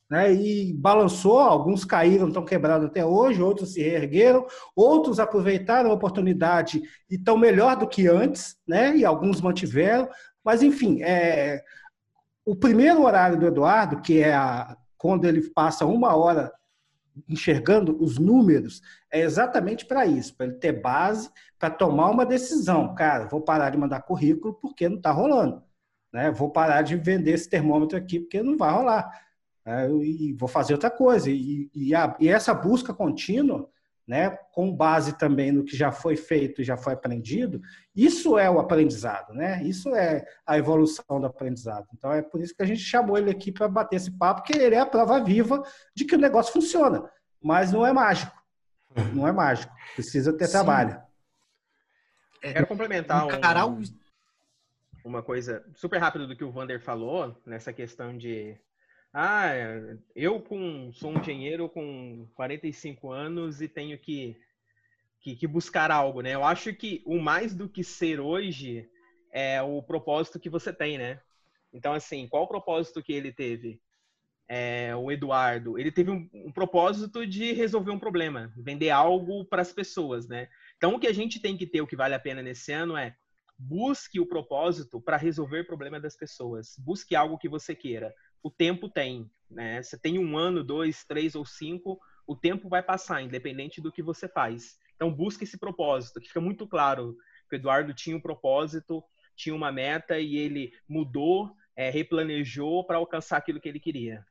Né, 0.09 0.35
e 0.35 0.75
balançou, 0.75 1.39
alguns 1.39 1.83
caíram, 1.83 2.29
estão 2.29 2.45
quebrados 2.45 2.87
até 2.87 3.03
hoje, 3.05 3.43
outros 3.43 3.73
se 3.73 3.81
reergueram, 3.81 4.47
outros 4.77 5.19
aproveitaram 5.19 5.91
a 5.91 5.95
oportunidade 5.95 6.83
e 7.11 7.15
estão 7.15 7.39
melhor 7.39 7.75
do 7.75 7.89
que 7.89 8.07
antes, 8.07 8.55
né, 8.69 8.95
e 8.95 9.03
alguns 9.03 9.41
mantiveram, 9.41 10.07
mas 10.45 10.63
enfim, 10.63 11.03
é, 11.03 11.65
o 12.45 12.55
primeiro 12.55 13.03
horário 13.03 13.39
do 13.39 13.47
Eduardo, 13.47 14.01
que 14.01 14.21
é 14.21 14.35
a, 14.35 14.77
quando 14.97 15.25
ele 15.25 15.43
passa 15.51 15.87
uma 15.87 16.15
hora 16.15 16.53
enxergando 17.29 17.97
os 18.03 18.19
números, 18.19 18.83
é 19.11 19.21
exatamente 19.21 19.87
para 19.87 20.05
isso, 20.05 20.37
para 20.37 20.47
ele 20.47 20.57
ter 20.57 20.73
base 20.73 21.31
para 21.59 21.71
tomar 21.71 22.11
uma 22.11 22.27
decisão. 22.27 22.95
Cara, 22.95 23.27
vou 23.27 23.41
parar 23.41 23.71
de 23.71 23.79
mandar 23.79 24.03
currículo 24.03 24.55
porque 24.55 24.89
não 24.89 24.97
está 24.97 25.13
rolando. 25.13 25.63
Né? 26.13 26.31
Vou 26.31 26.51
parar 26.51 26.83
de 26.83 26.97
vender 26.97 27.33
esse 27.33 27.49
termômetro 27.49 27.97
aqui 27.97 28.21
porque 28.21 28.43
não 28.43 28.57
vai 28.57 28.73
rolar. 28.73 29.11
É, 29.65 29.89
e 29.91 30.35
vou 30.35 30.49
fazer 30.49 30.75
outra 30.75 30.91
coisa. 30.91 31.31
E, 31.31 31.71
e, 31.75 31.95
a, 31.95 32.15
e 32.21 32.29
essa 32.29 32.53
busca 32.53 32.93
contínua 32.93 33.69
né, 34.07 34.31
com 34.53 34.75
base 34.75 35.17
também 35.17 35.51
no 35.51 35.65
que 35.65 35.77
já 35.77 35.91
foi 35.91 36.17
feito 36.17 36.61
e 36.61 36.65
já 36.65 36.77
foi 36.77 36.93
aprendido, 36.93 37.61
isso 37.97 38.39
é 38.39 38.51
o 38.51 38.59
aprendizado, 38.59 39.33
né? 39.33 39.63
Isso 39.63 39.95
é 39.95 40.27
a 40.47 40.59
evolução 40.59 41.21
do 41.21 41.27
aprendizado. 41.27 41.87
Então 41.95 42.13
é 42.13 42.21
por 42.21 42.41
isso 42.41 42.55
que 42.55 42.63
a 42.63 42.67
gente 42.67 42.81
chamou 42.81 43.17
ele 43.17 43.31
aqui 43.31 43.51
para 43.51 43.67
bater 43.67 43.97
esse 43.97 44.11
papo, 44.11 44.43
porque 44.43 44.59
ele 44.59 44.75
é 44.75 44.81
a 44.81 44.87
prova 44.87 45.23
viva 45.23 45.63
de 45.95 46.05
que 46.05 46.15
o 46.15 46.19
negócio 46.19 46.53
funciona, 46.53 47.11
mas 47.43 47.73
não 47.73 47.87
é 47.87 47.93
mágico. 47.93 48.43
Não 49.13 49.27
é 49.27 49.33
mágico. 49.33 49.75
Precisa 49.97 50.33
ter 50.33 50.47
Sim. 50.47 50.53
trabalho. 50.53 51.03
É, 52.41 52.53
Quero 52.53 52.67
complementar 52.69 53.27
um, 53.27 53.83
uma 55.05 55.21
coisa 55.21 55.65
super 55.75 55.99
rápida 55.99 56.29
do 56.29 56.37
que 56.37 56.45
o 56.45 56.51
Vander 56.53 56.81
falou 56.81 57.37
nessa 57.45 57.73
questão 57.73 58.17
de 58.17 58.57
ah, 59.17 59.53
eu 60.13 60.41
com, 60.41 60.93
sou 60.93 61.13
um 61.13 61.21
engenheiro 61.21 61.69
com 61.69 62.27
45 62.35 63.13
anos 63.13 63.63
e 63.63 63.69
tenho 63.69 63.97
que, 63.97 64.37
que, 65.21 65.37
que, 65.37 65.47
buscar 65.47 65.93
algo, 65.93 66.21
né? 66.21 66.35
Eu 66.35 66.43
acho 66.43 66.75
que 66.75 67.01
o 67.07 67.21
mais 67.21 67.55
do 67.55 67.69
que 67.69 67.85
ser 67.85 68.19
hoje 68.19 68.91
é 69.33 69.63
o 69.63 69.81
propósito 69.81 70.41
que 70.41 70.51
você 70.51 70.73
tem, 70.73 70.99
né? 70.99 71.21
Então, 71.73 71.93
assim, 71.93 72.27
qual 72.27 72.43
o 72.43 72.49
propósito 72.49 73.01
que 73.01 73.13
ele 73.13 73.33
teve? 73.33 73.81
É, 74.49 74.95
o 74.97 75.13
Eduardo, 75.13 75.79
ele 75.79 75.93
teve 75.93 76.11
um, 76.11 76.29
um, 76.35 76.51
propósito 76.51 77.25
de 77.25 77.53
resolver 77.53 77.93
um 77.93 77.99
problema, 78.01 78.53
vender 78.57 78.91
algo 78.91 79.45
para 79.45 79.63
as 79.63 79.73
pessoas, 79.73 80.27
né? 80.27 80.49
Então, 80.77 80.93
o 80.93 80.99
que 80.99 81.07
a 81.07 81.15
gente 81.15 81.39
tem 81.39 81.57
que 81.57 81.69
ter, 81.69 81.81
o 81.81 81.87
que 81.87 81.97
vale 81.97 82.15
a 82.15 82.21
pena 82.21 82.43
nesse 82.43 82.73
ano 82.73 82.97
é 82.97 83.17
busque 83.57 84.19
o 84.19 84.27
propósito 84.27 85.01
para 85.01 85.17
resolver 85.17 85.61
o 85.61 85.67
problema 85.67 86.01
das 86.01 86.17
pessoas. 86.17 86.75
Busque 86.79 87.15
algo 87.15 87.39
que 87.39 87.49
você 87.49 87.77
queira 87.77 88.13
o 88.45 88.51
tempo 88.51 88.91
tem, 88.91 89.29
né? 89.51 89.83
Você 89.83 89.99
tem 89.99 90.19
um 90.19 90.37
ano, 90.37 90.63
dois, 90.63 91.03
três 91.03 91.35
ou 91.35 91.47
cinco, 91.47 91.99
o 92.27 92.37
tempo 92.37 92.69
vai 92.69 92.83
passar, 92.83 93.23
independente 93.23 93.81
do 93.81 93.91
que 93.91 94.03
você 94.03 94.29
faz. 94.29 94.77
Então 94.95 95.11
busca 95.11 95.45
esse 95.45 95.59
propósito, 95.59 96.21
que 96.21 96.29
fica 96.29 96.43
muito 96.43 96.69
claro 96.69 97.17
que 97.49 97.57
o 97.57 97.59
Eduardo 97.59 97.95
tinha 97.95 98.15
um 98.15 98.21
propósito, 98.21 99.03
tinha 99.35 99.55
uma 99.55 99.73
meta 99.73 100.19
e 100.19 100.37
ele 100.37 100.73
mudou, 100.87 101.51
é, 101.75 101.89
replanejou 101.89 102.85
para 102.85 102.99
alcançar 102.99 103.39
aquilo 103.39 103.59
que 103.59 103.69
ele 103.69 103.81
queria. 103.81 104.25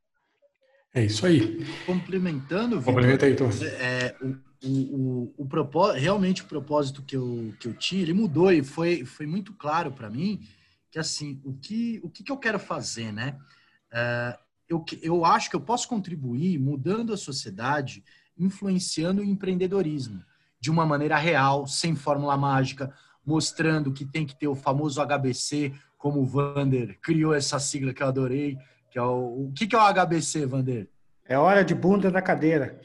É 0.93 1.04
isso 1.04 1.26
aí. 1.26 1.65
Complementando, 1.88 2.78
Victor, 2.78 2.93
Complementa 2.93 3.26
aí, 3.26 3.36
é, 3.80 4.15
o, 4.21 4.67
o, 4.67 4.69
o, 4.69 5.34
o 5.39 5.45
propósito, 5.47 5.99
realmente 5.99 6.43
o 6.43 6.45
propósito 6.47 7.02
que 7.02 7.17
eu, 7.17 7.52
que 7.60 7.67
eu 7.67 7.73
tinha, 7.73 8.04
ele 8.04 8.13
mudou 8.13 8.52
e 8.52 8.63
foi, 8.63 9.04
foi 9.04 9.26
muito 9.26 9.54
claro 9.54 9.91
para 9.91 10.08
mim 10.08 10.47
que 10.91 10.99
assim, 10.99 11.41
o 11.43 11.54
que, 11.54 11.99
o 12.04 12.10
que, 12.12 12.23
que 12.23 12.32
eu 12.32 12.38
quero 12.38 12.60
fazer, 12.60 13.12
né? 13.12 13.39
É, 13.93 14.38
eu, 14.67 14.84
eu 15.01 15.23
acho 15.23 15.49
que 15.49 15.56
eu 15.56 15.62
posso 15.62 15.88
contribuir 15.88 16.58
mudando 16.58 17.13
a 17.13 17.17
sociedade, 17.17 18.03
influenciando 18.38 19.21
o 19.21 19.25
empreendedorismo 19.25 20.23
de 20.60 20.71
uma 20.71 20.86
maneira 20.86 21.17
real, 21.17 21.67
sem 21.67 21.95
fórmula 21.95 22.36
mágica, 22.36 22.93
mostrando 23.25 23.93
que 23.93 24.06
tem 24.06 24.25
que 24.25 24.36
ter 24.36 24.47
o 24.47 24.56
famoso 24.56 25.01
HBC, 25.01 25.73
como 25.97 26.21
o 26.21 26.25
Vander 26.25 26.97
criou 27.01 27.34
essa 27.34 27.60
sigla 27.60 27.93
que 27.93 28.01
eu 28.01 28.08
adorei, 28.08 28.58
que 28.89 28.97
é 28.97 29.01
o, 29.01 29.47
o 29.47 29.53
que, 29.53 29.67
que 29.67 29.75
é 29.75 29.79
o 29.79 29.93
HBC, 29.93 30.45
Vander? 30.45 30.89
É 31.25 31.38
hora 31.38 31.63
de 31.63 31.75
bunda 31.75 32.10
na 32.10 32.21
cadeira. 32.21 32.82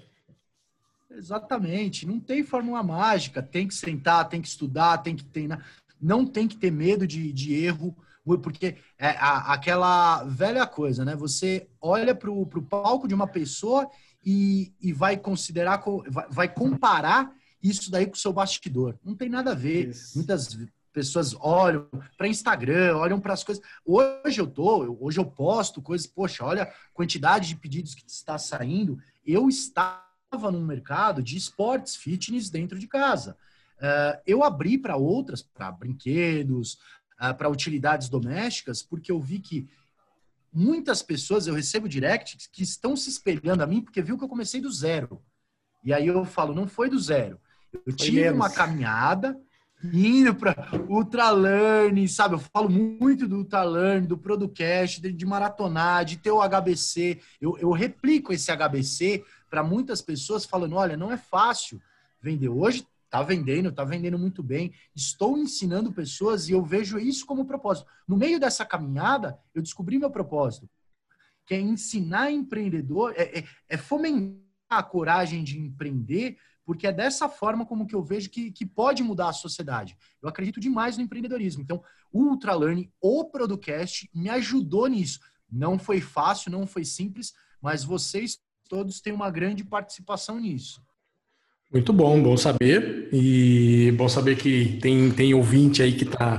Exatamente, 1.10 2.06
não 2.06 2.20
tem 2.20 2.44
fórmula 2.44 2.82
mágica, 2.82 3.42
tem 3.42 3.66
que 3.66 3.74
sentar, 3.74 4.28
tem 4.28 4.40
que 4.40 4.48
estudar, 4.48 4.98
tem 4.98 5.16
que 5.16 5.24
treinar, 5.24 5.64
não 6.00 6.24
tem 6.24 6.46
que 6.46 6.56
ter 6.56 6.70
medo 6.70 7.06
de, 7.06 7.32
de 7.32 7.54
erro, 7.54 7.96
porque 8.36 8.76
é 8.98 9.10
a, 9.10 9.52
aquela 9.52 10.24
velha 10.24 10.66
coisa, 10.66 11.04
né? 11.04 11.14
Você 11.16 11.68
olha 11.80 12.14
para 12.14 12.30
o 12.30 12.62
palco 12.62 13.08
de 13.08 13.14
uma 13.14 13.26
pessoa 13.26 13.88
e, 14.26 14.72
e 14.80 14.92
vai 14.92 15.16
considerar, 15.16 15.82
vai, 16.08 16.26
vai, 16.28 16.48
comparar 16.52 17.32
isso 17.62 17.90
daí 17.90 18.06
com 18.06 18.14
o 18.14 18.18
seu 18.18 18.32
bastidor. 18.32 18.98
Não 19.02 19.14
tem 19.14 19.28
nada 19.28 19.52
a 19.52 19.54
ver. 19.54 19.88
Isso. 19.88 20.18
Muitas 20.18 20.58
pessoas 20.92 21.34
olham 21.40 21.88
para 22.16 22.28
Instagram, 22.28 22.96
olham 22.96 23.20
para 23.20 23.32
as 23.32 23.44
coisas. 23.44 23.62
Hoje 23.84 24.40
eu 24.40 24.46
tô, 24.46 24.98
hoje 25.00 25.18
eu 25.18 25.24
posto 25.24 25.80
coisas, 25.80 26.06
poxa, 26.06 26.44
olha 26.44 26.64
a 26.64 26.72
quantidade 26.92 27.48
de 27.48 27.56
pedidos 27.56 27.94
que 27.94 28.02
está 28.06 28.36
saindo. 28.36 28.98
Eu 29.24 29.48
estava 29.48 30.50
num 30.50 30.64
mercado 30.64 31.22
de 31.22 31.36
esportes 31.36 31.94
fitness 31.94 32.50
dentro 32.50 32.78
de 32.78 32.88
casa. 32.88 33.36
Uh, 33.78 34.18
eu 34.26 34.42
abri 34.42 34.76
para 34.76 34.96
outras, 34.96 35.40
para 35.40 35.70
brinquedos, 35.70 36.78
uh, 37.20 37.34
para 37.34 37.48
utilidades 37.48 38.08
domésticas, 38.08 38.82
porque 38.82 39.12
eu 39.12 39.20
vi 39.20 39.38
que 39.38 39.68
muitas 40.52 41.02
pessoas, 41.02 41.46
eu 41.46 41.54
recebo 41.54 41.88
direct, 41.88 42.48
que 42.50 42.62
estão 42.62 42.96
se 42.96 43.10
espelhando 43.10 43.62
a 43.62 43.66
mim 43.66 43.80
porque 43.80 44.02
viu 44.02 44.16
que 44.16 44.24
eu 44.24 44.28
comecei 44.28 44.60
do 44.60 44.70
zero. 44.70 45.22
E 45.84 45.92
aí 45.92 46.06
eu 46.06 46.24
falo, 46.24 46.54
não 46.54 46.66
foi 46.66 46.88
do 46.88 46.98
zero. 46.98 47.40
Eu 47.72 47.80
foi 47.84 47.92
tive 47.94 48.22
menos. 48.22 48.36
uma 48.36 48.50
caminhada 48.50 49.38
indo 49.92 50.34
para 50.34 50.56
Ultralearn, 50.88 52.08
sabe? 52.08 52.34
Eu 52.34 52.40
falo 52.40 52.68
muito 52.68 53.28
do 53.28 53.36
Ultralearn, 53.36 54.06
do 54.06 54.18
Producast, 54.18 55.00
de, 55.00 55.12
de 55.12 55.26
maratonar, 55.26 56.04
de 56.04 56.16
ter 56.16 56.32
o 56.32 56.42
HBC. 56.42 57.20
Eu, 57.40 57.56
eu 57.58 57.70
replico 57.70 58.32
esse 58.32 58.50
HBC 58.50 59.24
para 59.48 59.62
muitas 59.62 60.02
pessoas 60.02 60.44
falando, 60.44 60.74
olha, 60.74 60.96
não 60.96 61.12
é 61.12 61.16
fácil 61.16 61.80
vender. 62.20 62.48
Hoje 62.48 62.84
Tá 63.10 63.22
vendendo, 63.22 63.72
tá 63.72 63.84
vendendo 63.84 64.18
muito 64.18 64.42
bem. 64.42 64.72
Estou 64.94 65.38
ensinando 65.38 65.92
pessoas 65.92 66.48
e 66.48 66.52
eu 66.52 66.62
vejo 66.62 66.98
isso 66.98 67.24
como 67.24 67.46
propósito. 67.46 67.88
No 68.06 68.16
meio 68.16 68.38
dessa 68.38 68.64
caminhada, 68.64 69.38
eu 69.54 69.62
descobri 69.62 69.98
meu 69.98 70.10
propósito, 70.10 70.68
que 71.46 71.54
é 71.54 71.60
ensinar 71.60 72.30
empreendedor, 72.30 73.14
é, 73.16 73.38
é, 73.38 73.44
é 73.68 73.76
fomentar 73.76 74.46
a 74.68 74.82
coragem 74.82 75.42
de 75.42 75.58
empreender, 75.58 76.36
porque 76.66 76.86
é 76.86 76.92
dessa 76.92 77.30
forma 77.30 77.64
como 77.64 77.86
que 77.86 77.94
eu 77.94 78.02
vejo 78.02 78.28
que, 78.28 78.52
que 78.52 78.66
pode 78.66 79.02
mudar 79.02 79.30
a 79.30 79.32
sociedade. 79.32 79.96
Eu 80.20 80.28
acredito 80.28 80.60
demais 80.60 80.98
no 80.98 81.02
empreendedorismo. 81.02 81.62
Então, 81.62 81.82
o 82.12 82.24
Ultralearning, 82.24 82.92
o 83.00 83.24
Producast, 83.24 84.10
me 84.14 84.28
ajudou 84.28 84.86
nisso. 84.86 85.18
Não 85.50 85.78
foi 85.78 86.02
fácil, 86.02 86.52
não 86.52 86.66
foi 86.66 86.84
simples, 86.84 87.32
mas 87.62 87.82
vocês 87.82 88.38
todos 88.68 89.00
têm 89.00 89.14
uma 89.14 89.30
grande 89.30 89.64
participação 89.64 90.38
nisso. 90.38 90.82
Muito 91.70 91.92
bom, 91.92 92.22
bom 92.22 92.36
saber. 92.36 93.08
E 93.12 93.92
bom 93.96 94.08
saber 94.08 94.36
que 94.36 94.78
tem, 94.80 95.10
tem 95.10 95.34
ouvinte 95.34 95.82
aí 95.82 95.92
que 95.92 96.04
está 96.04 96.38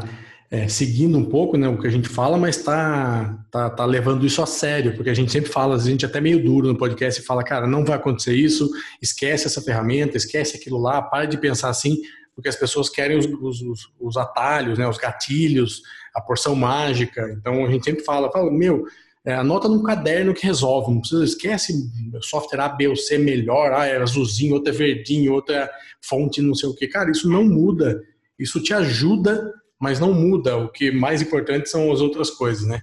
é, 0.52 0.68
seguindo 0.68 1.18
um 1.18 1.26
pouco 1.26 1.56
né, 1.56 1.68
o 1.68 1.78
que 1.78 1.88
a 1.88 1.92
gente 1.92 2.10
fala, 2.10 2.38
mas 2.38 2.58
está 2.58 3.46
tá, 3.52 3.70
tá 3.70 3.86
levando 3.86 4.26
isso 4.26 4.42
a 4.42 4.48
sério, 4.48 4.96
porque 4.96 5.10
a 5.10 5.14
gente 5.14 5.32
sempre 5.32 5.52
fala, 5.52 5.76
a 5.76 5.80
gente 5.80 6.04
é 6.04 6.08
até 6.08 6.20
meio 6.20 6.44
duro 6.44 6.68
no 6.68 6.78
podcast 6.78 7.22
e 7.22 7.26
fala, 7.26 7.44
cara, 7.44 7.68
não 7.68 7.86
vai 7.86 7.96
acontecer 7.96 8.34
isso, 8.34 8.68
esquece 9.00 9.46
essa 9.46 9.62
ferramenta, 9.62 10.18
esquece 10.18 10.58
aquilo 10.58 10.80
lá, 10.80 11.02
para 11.02 11.26
de 11.26 11.38
pensar 11.38 11.70
assim, 11.70 11.98
porque 12.34 12.50
as 12.50 12.56
pessoas 12.56 12.90
querem 12.90 13.18
os, 13.18 13.28
os, 13.62 13.92
os 14.00 14.18
atalhos, 14.18 14.80
né, 14.80 14.88
os 14.88 14.98
gatilhos, 14.98 15.84
a 16.16 16.22
porção 16.22 16.56
mágica. 16.56 17.30
Então 17.38 17.66
a 17.66 17.70
gente 17.70 17.86
sempre 17.86 18.04
fala, 18.04 18.32
fala, 18.32 18.52
meu, 18.52 18.86
é, 19.30 19.36
anota 19.36 19.68
num 19.68 19.84
caderno 19.84 20.34
que 20.34 20.44
resolve, 20.44 20.92
não 20.92 21.02
precisa, 21.02 21.24
esquece 21.24 21.88
software 22.20 22.62
A, 22.62 22.70
B 22.70 22.88
ou 22.88 22.96
C 22.96 23.20
melhor, 23.20 23.72
ah, 23.74 23.86
é 23.86 24.02
azulzinho, 24.02 24.56
outro 24.56 24.74
é 24.74 24.76
verdinho, 24.76 25.34
outro 25.34 25.54
é 25.54 25.70
fonte 26.02 26.42
não 26.42 26.56
sei 26.56 26.68
o 26.68 26.74
que. 26.74 26.88
Cara, 26.88 27.12
isso 27.12 27.30
não 27.30 27.44
muda, 27.44 28.02
isso 28.40 28.60
te 28.60 28.74
ajuda, 28.74 29.54
mas 29.80 30.00
não 30.00 30.16
muda. 30.16 30.58
O 30.58 30.70
que 30.70 30.88
é 30.88 30.92
mais 30.92 31.22
importante 31.22 31.70
são 31.70 31.92
as 31.92 32.02
outras 32.02 32.32
coisas, 32.32 32.68
né? 32.68 32.82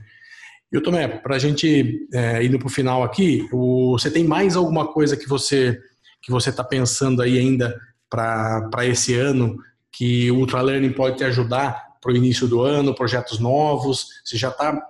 E 0.71 0.79
o 0.79 0.81
Tomé, 0.81 1.09
para 1.09 1.35
a 1.35 1.39
gente 1.39 2.07
é, 2.15 2.45
indo 2.45 2.61
para 2.61 2.69
o 2.69 2.71
final 2.71 3.03
aqui, 3.03 3.49
o, 3.53 3.99
você 3.99 4.09
tem 4.09 4.23
mais 4.23 4.55
alguma 4.55 4.87
coisa 4.87 5.17
que 5.17 5.29
você 5.29 5.77
que 6.23 6.31
você 6.31 6.51
está 6.51 6.63
pensando 6.63 7.23
aí 7.23 7.39
ainda 7.39 7.77
para 8.09 8.87
esse 8.87 9.15
ano 9.15 9.57
que 9.91 10.31
o 10.31 10.37
Ultra 10.37 10.61
Learning 10.61 10.93
pode 10.93 11.17
te 11.17 11.25
ajudar 11.25 11.97
para 12.01 12.13
o 12.13 12.17
início 12.17 12.47
do 12.47 12.63
ano, 12.63 12.95
projetos 12.95 13.41
novos? 13.41 14.07
Você 14.25 14.37
já 14.37 14.49
está 14.49 14.81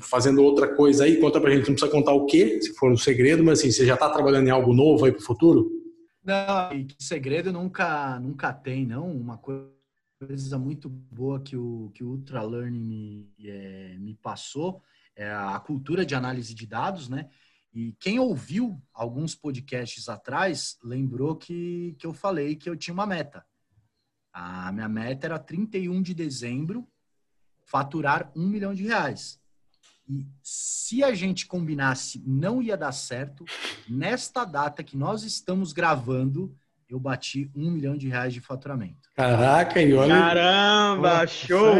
fazendo 0.00 0.42
outra 0.42 0.74
coisa 0.74 1.04
aí? 1.04 1.18
Conta 1.18 1.40
pra 1.40 1.50
gente, 1.50 1.68
não 1.68 1.74
precisa 1.74 1.90
contar 1.90 2.12
o 2.12 2.26
que, 2.26 2.60
se 2.60 2.74
for 2.74 2.90
um 2.90 2.96
segredo, 2.96 3.42
mas 3.42 3.58
assim, 3.58 3.70
você 3.70 3.86
já 3.86 3.94
está 3.94 4.10
trabalhando 4.10 4.48
em 4.48 4.50
algo 4.50 4.72
novo 4.72 5.04
aí 5.04 5.12
para 5.12 5.20
o 5.20 5.24
futuro? 5.24 5.70
Não, 6.22 6.72
e 6.72 6.86
segredo 6.98 7.52
nunca, 7.52 8.18
nunca 8.20 8.52
tem, 8.52 8.86
não. 8.86 9.10
Uma 9.10 9.38
coisa 9.38 10.58
muito 10.58 10.88
boa 10.88 11.40
que 11.40 11.56
o, 11.56 11.90
que 11.94 12.04
o 12.04 12.08
Ultra 12.08 12.42
Learning 12.42 12.84
me, 12.84 13.32
é, 13.42 13.96
me 13.98 14.14
passou 14.14 14.82
é 15.16 15.30
a 15.30 15.58
cultura 15.58 16.04
de 16.04 16.14
análise 16.14 16.54
de 16.54 16.66
dados, 16.66 17.08
né? 17.08 17.28
E 17.72 17.92
quem 18.00 18.18
ouviu 18.18 18.80
alguns 18.92 19.34
podcasts 19.34 20.08
atrás 20.08 20.76
lembrou 20.82 21.36
que, 21.36 21.94
que 21.98 22.06
eu 22.06 22.12
falei 22.12 22.56
que 22.56 22.68
eu 22.68 22.76
tinha 22.76 22.94
uma 22.94 23.06
meta. 23.06 23.44
A 24.32 24.72
minha 24.72 24.88
meta 24.88 25.26
era 25.26 25.38
31 25.38 26.02
de 26.02 26.14
dezembro 26.14 26.86
faturar 27.64 28.32
um 28.34 28.46
milhão 28.48 28.74
de 28.74 28.82
reais. 28.84 29.40
E 30.10 30.26
se 30.42 31.04
a 31.04 31.14
gente 31.14 31.46
combinasse, 31.46 32.20
não 32.26 32.60
ia 32.60 32.76
dar 32.76 32.90
certo. 32.90 33.44
Nesta 33.88 34.44
data 34.44 34.82
que 34.82 34.96
nós 34.96 35.22
estamos 35.22 35.72
gravando, 35.72 36.52
eu 36.88 36.98
bati 36.98 37.48
um 37.54 37.70
milhão 37.70 37.96
de 37.96 38.08
reais 38.08 38.34
de 38.34 38.40
faturamento. 38.40 39.08
Caraca, 39.14 39.80
e 39.80 39.94
olha. 39.94 40.12
Caramba, 40.12 41.24
show! 41.28 41.76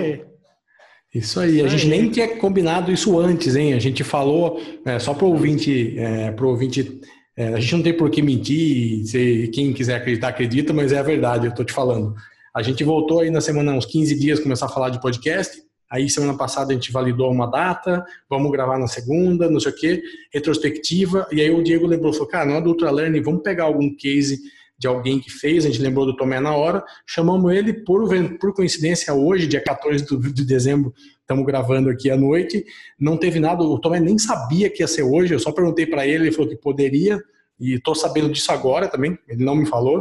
Isso 1.13 1.41
aí, 1.41 1.61
a 1.61 1.67
gente 1.67 1.89
nem 1.89 2.09
tinha 2.09 2.37
combinado 2.37 2.93
isso 2.93 3.19
antes, 3.19 3.57
hein? 3.57 3.75
A 3.75 3.81
gente 3.81 4.05
falou, 4.05 4.61
é, 4.85 4.97
só 5.01 5.13
para 5.13 5.25
o 5.25 5.31
ouvinte, 5.31 5.99
é, 5.99 6.31
pro 6.31 6.51
ouvinte 6.51 7.01
é, 7.37 7.49
a 7.49 7.59
gente 7.59 7.75
não 7.75 7.83
tem 7.83 7.97
por 7.97 8.11
que 8.11 8.23
mentir, 8.23 9.05
se 9.07 9.51
quem 9.53 9.73
quiser 9.73 9.97
acreditar, 9.97 10.29
acredita, 10.29 10.73
mas 10.73 10.93
é 10.93 10.99
a 10.99 11.03
verdade, 11.03 11.47
eu 11.47 11.51
estou 11.51 11.65
te 11.65 11.73
falando. 11.73 12.15
A 12.55 12.63
gente 12.63 12.85
voltou 12.85 13.21
aí 13.21 13.31
na 13.31 13.41
semana, 13.41 13.73
uns 13.73 13.87
15 13.87 14.17
dias, 14.21 14.39
começar 14.39 14.67
a 14.67 14.69
falar 14.69 14.91
de 14.91 15.01
podcast, 15.01 15.61
Aí 15.91 16.09
semana 16.09 16.37
passada 16.37 16.71
a 16.71 16.75
gente 16.75 16.93
validou 16.93 17.31
uma 17.31 17.47
data, 17.47 18.05
vamos 18.29 18.53
gravar 18.53 18.79
na 18.79 18.87
segunda, 18.87 19.51
não 19.51 19.59
sei 19.59 19.73
o 19.73 19.75
quê, 19.75 20.03
retrospectiva. 20.33 21.27
E 21.33 21.41
aí 21.41 21.51
o 21.51 21.63
Diego 21.63 21.87
lembrou, 21.87 22.13
falou, 22.13 22.29
cara, 22.29 22.47
não 22.47 22.55
é 22.55 22.61
do 22.61 22.71
Ultralearning, 22.71 23.21
vamos 23.21 23.43
pegar 23.43 23.65
algum 23.65 23.95
case 23.97 24.39
de 24.79 24.87
alguém 24.87 25.21
que 25.21 25.31
fez, 25.31 25.67
a 25.67 25.69
gente 25.69 25.83
lembrou 25.83 26.07
do 26.07 26.17
Tomé 26.17 26.41
na 26.41 26.57
hora, 26.57 26.83
chamamos 27.05 27.53
ele 27.53 27.75
por, 27.75 28.09
por 28.39 28.55
coincidência 28.55 29.13
hoje, 29.13 29.47
dia 29.47 29.63
14 29.63 30.07
de 30.33 30.43
dezembro, 30.43 30.95
estamos 31.21 31.45
gravando 31.45 31.91
aqui 31.91 32.11
à 32.11 32.17
noite, 32.17 32.65
não 32.99 33.19
teve 33.19 33.39
nada, 33.39 33.63
o 33.63 33.79
Tomé 33.79 34.01
nem 34.01 34.17
sabia 34.19 34.71
que 34.71 34.83
ia 34.83 34.89
ser 34.89 35.03
hoje, 35.03 35.35
eu 35.35 35.39
só 35.39 35.53
perguntei 35.53 35.85
para 35.85 36.07
ele, 36.07 36.25
ele 36.25 36.33
falou 36.33 36.49
que 36.49 36.57
poderia, 36.57 37.21
e 37.61 37.75
estou 37.75 37.95
sabendo 37.95 38.31
disso 38.31 38.51
agora 38.53 38.89
também, 38.89 39.19
ele 39.29 39.45
não 39.45 39.55
me 39.55 39.67
falou, 39.67 40.01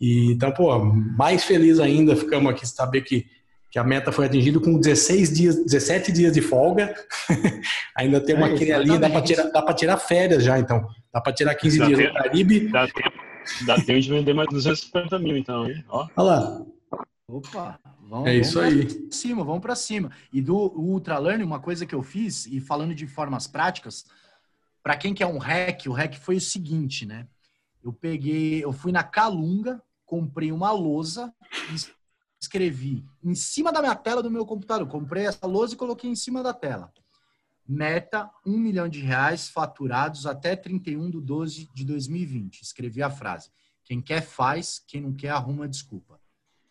e, 0.00 0.32
então, 0.32 0.50
pô, 0.50 0.78
mais 0.82 1.44
feliz 1.44 1.78
ainda 1.78 2.16
ficamos 2.16 2.50
aqui 2.50 2.66
saber 2.66 3.02
que 3.02 3.26
que 3.70 3.78
a 3.78 3.84
meta 3.84 4.10
foi 4.10 4.26
atingida 4.26 4.58
com 4.58 4.78
16 4.78 5.32
dias, 5.32 5.64
17 5.64 6.10
dias 6.10 6.32
de 6.32 6.40
folga. 6.40 6.92
Ainda 7.96 8.20
tem 8.20 8.34
uma 8.34 8.48
é, 8.48 8.72
ali, 8.72 8.98
dá 8.98 9.08
para 9.08 9.22
tirar, 9.22 9.44
dá 9.44 9.72
tirar 9.72 9.96
férias 9.96 10.42
já, 10.42 10.58
então. 10.58 10.88
Dá 11.12 11.20
para 11.20 11.32
tirar 11.32 11.54
15 11.54 11.78
dá 11.78 11.86
dias 11.86 11.98
tempo, 11.98 12.12
no 12.12 12.18
Caribe. 12.18 12.68
Dá 12.68 12.86
tempo, 12.88 13.12
dá 13.66 13.76
tempo 13.76 14.00
de 14.00 14.10
vender 14.10 14.34
mais 14.34 14.48
250 14.48 15.18
mil, 15.20 15.36
então. 15.36 15.70
Hein? 15.70 15.84
Ó. 15.88 16.08
Olha 16.16 16.26
lá. 16.26 16.66
Opa, 17.28 17.78
vamos, 18.08 18.26
é 18.26 18.34
isso 18.34 18.60
vamos 18.60 18.74
aí. 18.74 18.84
Pra 18.86 19.12
cima, 19.12 19.44
vamos 19.44 19.60
para 19.60 19.76
cima. 19.76 20.10
E 20.32 20.42
do 20.42 20.56
Ultra 20.56 21.16
Learning, 21.18 21.44
uma 21.44 21.60
coisa 21.60 21.86
que 21.86 21.94
eu 21.94 22.02
fiz, 22.02 22.46
e 22.46 22.58
falando 22.58 22.92
de 22.92 23.06
formas 23.06 23.46
práticas, 23.46 24.04
para 24.82 24.96
quem 24.96 25.14
quer 25.14 25.26
um 25.26 25.38
hack, 25.38 25.86
o 25.86 25.92
hack 25.92 26.16
foi 26.16 26.36
o 26.36 26.40
seguinte, 26.40 27.06
né? 27.06 27.28
Eu 27.84 27.92
peguei, 27.92 28.64
eu 28.64 28.72
fui 28.72 28.90
na 28.90 29.04
Calunga, 29.04 29.80
comprei 30.04 30.50
uma 30.50 30.72
lousa 30.72 31.32
escrevi 32.40 33.04
em 33.22 33.34
cima 33.34 33.70
da 33.70 33.80
minha 33.80 33.94
tela 33.94 34.22
do 34.22 34.30
meu 34.30 34.46
computador. 34.46 34.88
Comprei 34.88 35.26
essa 35.26 35.46
lousa 35.46 35.74
e 35.74 35.76
coloquei 35.76 36.10
em 36.10 36.16
cima 36.16 36.42
da 36.42 36.54
tela. 36.54 36.92
Meta, 37.68 38.30
um 38.44 38.58
milhão 38.58 38.88
de 38.88 39.00
reais 39.00 39.48
faturados 39.48 40.26
até 40.26 40.56
31 40.56 41.10
de 41.10 41.20
12 41.20 41.68
de 41.72 41.84
2020. 41.84 42.62
Escrevi 42.62 43.02
a 43.02 43.10
frase. 43.10 43.50
Quem 43.84 44.00
quer 44.00 44.22
faz, 44.22 44.82
quem 44.86 45.00
não 45.00 45.12
quer 45.12 45.30
arruma 45.30 45.68
desculpa. 45.68 46.20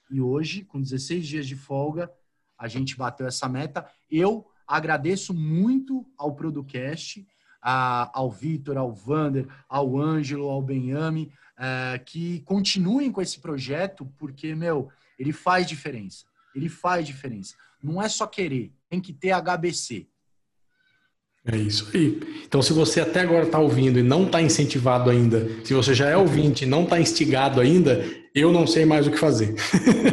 E 0.10 0.20
hoje, 0.20 0.64
com 0.64 0.82
16 0.82 1.28
dias 1.28 1.48
de 1.48 1.56
folga, 1.56 2.12
a 2.58 2.68
gente 2.68 2.98
bateu 2.98 3.28
essa 3.28 3.48
meta. 3.48 3.88
Eu 4.10 4.48
agradeço 4.68 5.34
muito 5.34 6.06
ao 6.18 6.36
Producast, 6.36 7.26
ao 7.62 8.32
Vitor, 8.32 8.78
ao 8.78 8.92
Vander, 8.92 9.48
ao 9.68 9.98
Ângelo, 9.98 10.50
ao 10.50 10.62
Benhame, 10.62 11.32
é, 11.58 12.00
que 12.00 12.40
continuem 12.42 13.12
com 13.12 13.22
esse 13.22 13.40
projeto, 13.40 14.06
porque, 14.18 14.56
meu, 14.56 14.90
ele 15.20 15.34
faz 15.34 15.68
diferença. 15.68 16.24
Ele 16.56 16.70
faz 16.70 17.06
diferença. 17.06 17.54
Não 17.84 18.02
é 18.02 18.10
só 18.10 18.26
querer, 18.26 18.72
tem 18.90 19.00
que 19.00 19.14
ter 19.14 19.32
HBC. 19.32 20.08
É 21.46 21.56
isso 21.56 21.90
aí. 21.94 22.20
Então, 22.46 22.62
se 22.62 22.74
você 22.74 23.00
até 23.00 23.22
agora 23.22 23.46
está 23.46 23.60
ouvindo 23.60 23.98
e 23.98 24.04
não 24.04 24.26
está 24.26 24.42
incentivado 24.42 25.10
ainda, 25.10 25.48
se 25.64 25.74
você 25.74 25.94
já 25.94 26.10
é 26.10 26.18
ouvinte 26.18 26.64
e 26.64 26.68
não 26.68 26.84
está 26.84 27.00
instigado 27.00 27.62
ainda, 27.62 28.04
eu 28.36 28.52
não 28.52 28.68
sei 28.68 28.86
mais 28.86 29.08
o 29.08 29.12
que 29.12 29.18
fazer. 29.18 29.56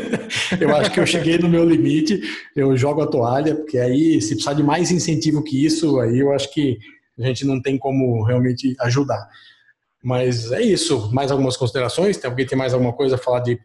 eu 0.61 0.75
acho 0.77 0.93
que 0.93 1.01
eu 1.01 1.07
cheguei 1.07 1.37
no 1.39 1.49
meu 1.49 1.69
limite, 1.69 2.21
eu 2.55 2.77
jogo 2.77 3.03
a 3.03 3.07
toalha, 3.07 3.57
porque 3.57 3.77
aí, 3.77 4.21
se 4.21 4.31
precisar 4.31 4.55
de 4.55 4.63
mais 4.63 4.91
incentivo 4.91 5.43
que 5.43 5.65
isso, 5.65 5.99
aí 5.99 6.19
eu 6.19 6.33
acho 6.33 6.53
que 6.53 6.79
a 7.19 7.27
gente 7.27 7.45
não 7.45 7.61
tem 7.61 7.77
como 7.77 8.23
realmente 8.23 8.77
ajudar. 8.81 9.29
Mas 10.03 10.53
é 10.53 10.63
isso. 10.63 11.13
Mais 11.13 11.33
algumas 11.33 11.57
considerações? 11.57 12.17
Tem 12.17 12.31
alguém 12.31 12.47
tem 12.47 12.57
mais 12.57 12.73
alguma 12.73 12.93
coisa 12.93 13.17
a 13.17 13.19
falar 13.19 13.41
de, 13.41 13.59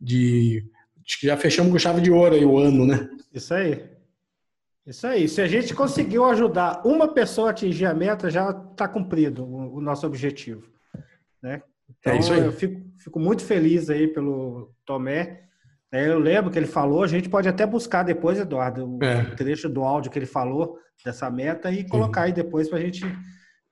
de 0.00 0.64
Acho 1.10 1.18
que 1.18 1.26
já 1.26 1.36
fechamos 1.36 1.72
com 1.72 1.78
chave 1.78 2.00
de 2.00 2.12
ouro 2.12 2.36
aí 2.36 2.44
o 2.44 2.56
ano, 2.56 2.86
né? 2.86 3.10
Isso 3.34 3.52
aí. 3.52 3.84
Isso 4.86 5.04
aí. 5.04 5.28
Se 5.28 5.40
a 5.40 5.48
gente 5.48 5.74
conseguiu 5.74 6.24
ajudar 6.26 6.86
uma 6.86 7.08
pessoa 7.08 7.48
a 7.48 7.50
atingir 7.50 7.86
a 7.86 7.92
meta, 7.92 8.30
já 8.30 8.50
está 8.50 8.86
cumprido 8.86 9.44
o, 9.44 9.78
o, 9.78 9.80
nosso 9.80 10.06
objetivo. 10.06 10.68
Né? 11.42 11.60
Então, 11.98 12.12
é 12.12 12.18
isso 12.20 12.32
aí. 12.32 12.38
eu 12.38 12.52
fico, 12.52 12.80
fico 12.96 13.18
muito 13.18 13.44
feliz 13.44 13.90
aí 13.90 14.06
pelo 14.06 14.72
Tomé. 14.86 15.42
É, 15.90 16.06
eu 16.06 16.20
lembro 16.20 16.48
que 16.48 16.56
ele 16.60 16.66
falou, 16.66 17.02
a 17.02 17.08
gente 17.08 17.28
pode 17.28 17.48
até 17.48 17.66
buscar 17.66 18.04
depois, 18.04 18.38
Eduardo, 18.38 18.86
o 18.86 19.04
é. 19.04 19.34
trecho 19.34 19.68
do 19.68 19.82
áudio 19.82 20.12
que 20.12 20.18
ele 20.20 20.26
falou 20.26 20.78
dessa 21.04 21.28
meta 21.28 21.72
e 21.72 21.88
colocar 21.88 22.22
aí 22.22 22.32
depois 22.32 22.68
para 22.68 22.78
a 22.78 22.82
gente 22.82 23.02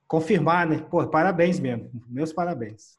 confirmar, 0.09 0.67
né? 0.67 0.85
Pô, 0.91 1.07
parabéns 1.07 1.61
mesmo. 1.61 1.89
Meus 2.09 2.33
parabéns. 2.33 2.99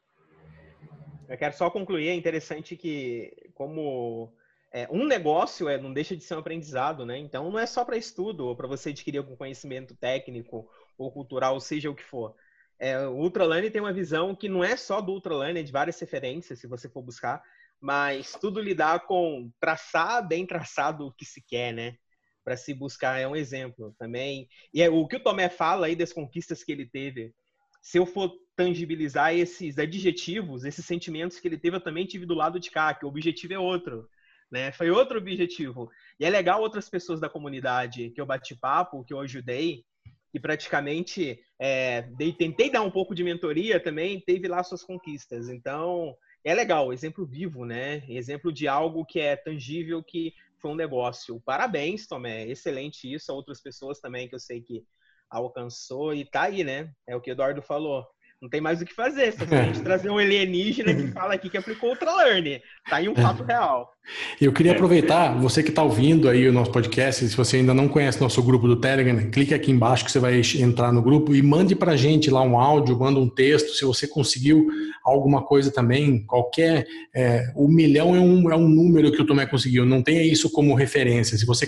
Eu 1.29 1.37
quero 1.37 1.55
só 1.55 1.69
concluir, 1.69 2.07
é 2.07 2.15
interessante 2.15 2.75
que, 2.75 3.48
como 3.59 4.33
é, 4.71 4.87
um 4.89 5.05
negócio 5.05 5.67
é, 5.67 5.77
não 5.77 5.91
deixa 5.91 6.15
de 6.15 6.23
ser 6.23 6.35
um 6.35 6.39
aprendizado, 6.39 7.05
né? 7.05 7.17
Então, 7.17 7.51
não 7.51 7.59
é 7.59 7.65
só 7.65 7.83
para 7.83 7.97
estudo 7.97 8.47
ou 8.47 8.55
para 8.55 8.69
você 8.69 8.91
adquirir 8.91 9.17
algum 9.17 9.35
conhecimento 9.35 9.93
técnico 9.97 10.65
ou 10.97 11.11
cultural, 11.11 11.59
seja 11.59 11.89
o 11.89 11.95
que 11.95 12.03
for. 12.03 12.33
É, 12.79 13.05
o 13.05 13.17
Ultralane 13.17 13.69
tem 13.69 13.81
uma 13.81 13.91
visão 13.91 14.33
que 14.33 14.47
não 14.47 14.63
é 14.63 14.77
só 14.77 15.01
do 15.01 15.11
Ultralane, 15.11 15.59
é 15.59 15.63
de 15.63 15.73
várias 15.73 15.99
referências, 15.99 16.59
se 16.59 16.67
você 16.67 16.87
for 16.87 17.01
buscar, 17.01 17.43
mas 17.81 18.31
tudo 18.39 18.61
lidar 18.61 19.05
com 19.05 19.51
traçar 19.59 20.25
bem 20.25 20.45
traçado 20.45 21.07
o 21.07 21.11
que 21.11 21.25
se 21.25 21.41
quer, 21.45 21.73
né? 21.73 21.97
Para 22.45 22.55
se 22.55 22.73
buscar 22.73 23.19
é 23.19 23.27
um 23.27 23.35
exemplo 23.35 23.93
também. 23.99 24.47
E 24.73 24.81
é, 24.81 24.89
o 24.89 25.05
que 25.05 25.17
o 25.17 25.23
Tomé 25.23 25.49
fala 25.49 25.87
aí 25.87 25.97
das 25.97 26.13
conquistas 26.13 26.63
que 26.63 26.71
ele 26.71 26.85
teve 26.85 27.33
se 27.81 27.97
eu 27.97 28.05
for 28.05 28.31
tangibilizar 28.59 29.33
esses 29.33 29.79
adjetivos, 29.79 30.65
esses 30.65 30.85
sentimentos 30.85 31.39
que 31.39 31.47
ele 31.47 31.57
teve, 31.57 31.77
eu 31.77 31.81
também 31.81 32.05
tive 32.05 32.25
do 32.25 32.33
lado 32.33 32.59
de 32.59 32.69
cá, 32.69 32.93
que 32.93 33.05
o 33.05 33.07
objetivo 33.07 33.53
é 33.53 33.57
outro. 33.57 34.09
Né? 34.51 34.69
Foi 34.73 34.91
outro 34.91 35.17
objetivo. 35.17 35.89
E 36.19 36.25
é 36.25 36.29
legal 36.29 36.59
outras 36.59 36.89
pessoas 36.89 37.21
da 37.21 37.29
comunidade 37.29 38.09
que 38.09 38.19
eu 38.19 38.25
bati 38.25 38.57
papo, 38.57 39.05
que 39.05 39.13
eu 39.13 39.19
ajudei, 39.21 39.85
que 40.29 40.41
praticamente 40.41 41.39
é, 41.57 42.01
dei, 42.17 42.33
tentei 42.33 42.69
dar 42.69 42.81
um 42.81 42.91
pouco 42.91 43.15
de 43.15 43.23
mentoria 43.23 43.79
também, 43.79 44.19
teve 44.19 44.49
lá 44.49 44.61
suas 44.61 44.83
conquistas. 44.83 45.47
Então, 45.47 46.13
é 46.43 46.53
legal, 46.53 46.91
exemplo 46.91 47.25
vivo, 47.25 47.63
né? 47.63 48.03
Exemplo 48.09 48.51
de 48.51 48.67
algo 48.67 49.05
que 49.05 49.21
é 49.21 49.37
tangível, 49.37 50.03
que 50.03 50.33
foi 50.61 50.71
um 50.71 50.75
negócio. 50.75 51.41
Parabéns, 51.45 52.07
Tomé, 52.07 52.45
excelente 52.45 53.09
isso. 53.09 53.31
A 53.31 53.35
outras 53.35 53.61
pessoas 53.61 54.01
também 54.01 54.27
que 54.27 54.35
eu 54.35 54.39
sei 54.39 54.61
que 54.61 54.83
alcançou 55.29 56.13
e 56.13 56.25
tá 56.25 56.43
aí, 56.43 56.61
né? 56.61 56.91
É 57.07 57.15
o 57.15 57.21
que 57.21 57.31
o 57.31 57.33
Eduardo 57.33 57.61
falou. 57.61 58.05
Não 58.41 58.47
tem 58.47 58.61
mais 58.61 58.81
o 58.81 58.85
que 58.85 58.93
fazer. 58.93 59.33
Se 59.33 59.43
a 59.53 59.63
gente 59.63 59.81
trazer 59.81 60.09
um 60.09 60.17
alienígena 60.17 60.93
que 60.93 61.07
fala 61.11 61.33
aqui 61.33 61.49
que 61.49 61.57
aplicou 61.57 61.89
Ultra 61.89 62.15
Learn. 62.15 62.61
Tá 62.89 62.95
aí 62.95 63.09
um 63.09 63.15
fato 63.15 63.43
real. 63.43 63.91
Eu 64.39 64.53
queria 64.53 64.71
aproveitar, 64.71 65.37
você 65.37 65.61
que 65.61 65.67
está 65.69 65.83
ouvindo 65.83 66.29
aí 66.29 66.47
o 66.47 66.53
nosso 66.53 66.71
podcast, 66.71 67.27
se 67.27 67.35
você 67.35 67.57
ainda 67.57 67.73
não 67.73 67.89
conhece 67.89 68.21
nosso 68.21 68.41
grupo 68.41 68.65
do 68.65 68.77
Telegram, 68.77 69.29
clique 69.29 69.53
aqui 69.53 69.71
embaixo 69.71 70.05
que 70.05 70.11
você 70.11 70.19
vai 70.19 70.41
entrar 70.57 70.93
no 70.93 71.01
grupo 71.01 71.35
e 71.35 71.41
mande 71.41 71.75
para 71.75 71.91
a 71.91 71.97
gente 71.97 72.31
lá 72.31 72.41
um 72.41 72.57
áudio, 72.57 72.97
manda 72.97 73.19
um 73.19 73.27
texto, 73.27 73.73
se 73.73 73.83
você 73.83 74.07
conseguiu 74.07 74.69
alguma 75.03 75.43
coisa 75.45 75.69
também, 75.69 76.25
qualquer... 76.25 76.87
É, 77.13 77.51
o 77.57 77.67
milhão 77.67 78.15
é 78.15 78.19
um, 78.21 78.49
é 78.49 78.55
um 78.55 78.69
número 78.69 79.11
que 79.11 79.21
o 79.21 79.25
Tomé 79.25 79.47
conseguiu, 79.47 79.85
não 79.85 80.01
tenha 80.01 80.23
isso 80.23 80.49
como 80.49 80.73
referência. 80.75 81.37
Se 81.37 81.45
você 81.45 81.67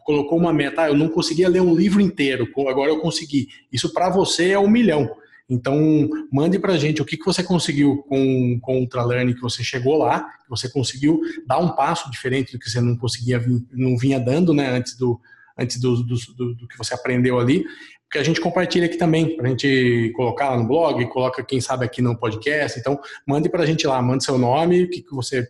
colocou 0.00 0.36
uma 0.36 0.52
meta, 0.52 0.82
ah, 0.82 0.88
eu 0.88 0.96
não 0.96 1.08
conseguia 1.08 1.48
ler 1.48 1.62
um 1.62 1.76
livro 1.76 2.00
inteiro, 2.00 2.48
agora 2.68 2.90
eu 2.90 2.98
consegui. 2.98 3.46
Isso 3.72 3.92
para 3.92 4.10
você 4.10 4.50
é 4.50 4.58
um 4.58 4.68
milhão. 4.68 5.08
Então, 5.48 6.08
mande 6.30 6.58
para 6.58 6.74
a 6.74 6.76
gente 6.76 7.00
o 7.00 7.04
que, 7.04 7.16
que 7.16 7.24
você 7.24 7.42
conseguiu 7.42 8.04
com, 8.08 8.58
com 8.60 8.76
o 8.76 8.80
Ultralearning, 8.80 9.34
que 9.34 9.40
você 9.40 9.64
chegou 9.64 9.96
lá, 9.96 10.20
que 10.20 10.50
você 10.50 10.68
conseguiu 10.68 11.20
dar 11.46 11.58
um 11.58 11.70
passo 11.70 12.10
diferente 12.10 12.52
do 12.52 12.58
que 12.58 12.68
você 12.68 12.80
não 12.82 12.94
conseguia, 12.96 13.42
não 13.72 13.96
vinha 13.96 14.20
dando 14.20 14.52
né, 14.52 14.68
antes 14.68 14.94
do, 14.96 15.18
antes 15.56 15.80
do, 15.80 16.02
do, 16.02 16.16
do, 16.36 16.54
do, 16.54 16.68
que 16.68 16.76
você 16.76 16.92
aprendeu 16.92 17.40
ali, 17.40 17.64
que 18.10 18.18
a 18.18 18.22
gente 18.22 18.42
compartilha 18.42 18.84
aqui 18.84 18.98
também, 18.98 19.36
para 19.36 19.46
a 19.46 19.50
gente 19.50 20.12
colocar 20.14 20.50
lá 20.50 20.58
no 20.58 20.68
blog, 20.68 21.06
coloca 21.06 21.42
quem 21.42 21.62
sabe 21.62 21.84
aqui 21.84 22.02
no 22.02 22.16
podcast. 22.16 22.78
Então, 22.78 23.00
mande 23.26 23.48
para 23.48 23.62
a 23.62 23.66
gente 23.66 23.86
lá, 23.86 24.00
mande 24.02 24.24
seu 24.24 24.36
nome, 24.36 24.84
o 24.84 24.90
que, 24.90 25.00
que 25.00 25.14
você 25.14 25.48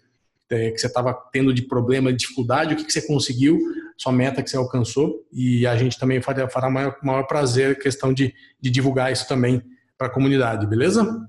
é, 0.51 0.71
que 0.71 0.79
você 0.79 0.87
estava 0.87 1.13
tendo 1.31 1.53
de 1.53 1.63
problema, 1.63 2.11
de 2.11 2.19
dificuldade, 2.21 2.73
o 2.73 2.77
que, 2.77 2.85
que 2.85 2.93
você 2.93 3.07
conseguiu, 3.07 3.59
sua 3.97 4.13
meta 4.13 4.43
que 4.43 4.49
você 4.49 4.57
alcançou, 4.57 5.27
e 5.31 5.67
a 5.67 5.77
gente 5.77 5.99
também 5.99 6.23
fará, 6.23 6.49
fará 6.49 6.71
maior, 6.71 6.97
maior 7.03 7.25
prazer 7.25 7.79
questão 7.79 8.15
de, 8.15 8.33
de 8.61 8.71
divulgar 8.71 9.13
isso 9.13 9.29
também 9.29 9.63
para 9.99 10.07
a 10.07 10.11
comunidade, 10.11 10.67
beleza? 10.67 11.29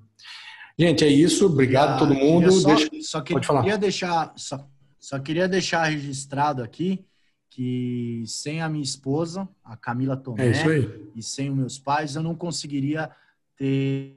Gente, 0.78 1.04
é 1.04 1.10
isso. 1.10 1.48
Obrigado 1.48 1.96
a 1.96 1.98
todo 1.98 2.14
mundo. 2.14 2.52
Só, 2.52 2.76
Deixa... 2.76 2.90
só 3.02 3.22
que, 3.22 3.38
queria 3.38 3.78
deixar 3.78 4.32
só, 4.38 4.66
só 5.00 5.20
queria 5.20 5.48
deixar 5.48 5.84
registrado 5.86 6.64
aqui 6.64 7.04
que 7.50 8.24
sem 8.28 8.62
a 8.62 8.70
minha 8.70 8.84
esposa, 8.84 9.50
a 9.66 9.76
Camila 9.76 10.16
Tomé, 10.16 10.52
é 10.52 11.00
e 11.16 11.22
sem 11.22 11.50
os 11.50 11.58
meus 11.58 11.80
pais, 11.80 12.16
eu 12.16 12.22
não 12.22 12.36
conseguiria 12.36 13.12
ter 13.58 14.16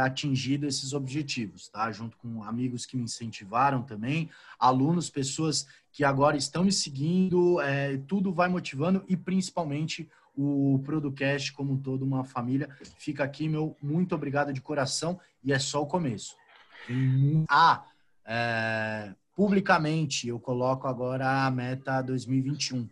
atingido 0.00 0.66
esses 0.66 0.92
objetivos, 0.92 1.68
tá? 1.68 1.90
Junto 1.92 2.16
com 2.16 2.42
amigos 2.42 2.86
que 2.86 2.96
me 2.96 3.02
incentivaram 3.02 3.82
também, 3.82 4.30
alunos, 4.58 5.10
pessoas 5.10 5.66
que 5.92 6.04
agora 6.04 6.36
estão 6.36 6.64
me 6.64 6.72
seguindo, 6.72 7.60
é, 7.60 7.98
tudo 8.08 8.32
vai 8.32 8.48
motivando 8.48 9.04
e 9.08 9.16
principalmente 9.16 10.08
o 10.36 10.80
Producast 10.84 11.52
como 11.52 11.72
um 11.72 11.76
todo, 11.76 12.04
uma 12.04 12.24
família. 12.24 12.68
Fica 12.98 13.24
aqui 13.24 13.48
meu 13.48 13.76
muito 13.82 14.14
obrigado 14.14 14.52
de 14.52 14.60
coração 14.60 15.18
e 15.42 15.52
é 15.52 15.58
só 15.58 15.82
o 15.82 15.86
começo. 15.86 16.36
Ah, 17.48 17.84
é, 18.24 19.14
publicamente 19.34 20.28
eu 20.28 20.38
coloco 20.38 20.86
agora 20.86 21.46
a 21.46 21.50
meta 21.50 22.02
2021. 22.02 22.88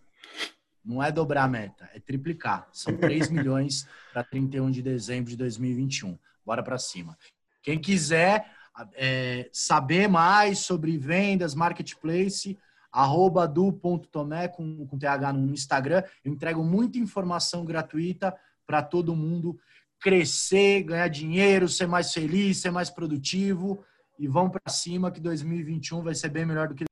Não 0.85 1.03
é 1.03 1.13
dobrar 1.13 1.45
a 1.45 1.49
meta, 1.49 1.89
é 1.95 2.01
triplicar. 2.01 2.69
São 2.73 2.97
3 2.99 3.31
milhões 3.31 3.87
para 4.13 4.25
31 4.25 4.71
de 4.71 4.83
dezembro 4.83 5.31
de 5.31 5.37
2021 5.37 6.19
bora 6.45 6.63
para 6.63 6.79
cima. 6.79 7.17
Quem 7.63 7.79
quiser 7.79 8.51
é, 8.95 9.49
saber 9.53 10.09
mais 10.09 10.61
sobre 10.61 10.99
vendas, 10.99 11.55
marketplace, 11.55 12.59
arroba 12.93 13.49
do.tomé 13.49 14.49
com, 14.49 14.87
com 14.87 14.99
TH 14.99 15.33
no 15.33 15.53
Instagram. 15.53 16.03
Eu 16.25 16.33
entrego 16.33 16.63
muita 16.63 16.99
informação 16.99 17.65
gratuita 17.65 18.37
para 18.67 18.83
todo 18.83 19.17
mundo 19.17 19.59
crescer, 20.01 20.83
ganhar 20.83 21.09
dinheiro, 21.09 21.69
ser 21.69 21.87
mais 21.87 22.13
feliz, 22.13 22.59
ser 22.59 22.71
mais 22.71 22.91
produtivo. 22.91 23.83
E 24.19 24.29
vão 24.29 24.51
para 24.51 24.71
cima 24.71 25.11
que 25.11 25.21
2021 25.21 26.03
vai 26.03 26.15
ser 26.15 26.29
bem 26.29 26.45
melhor 26.45 26.69
do 26.69 26.75
que. 26.75 26.85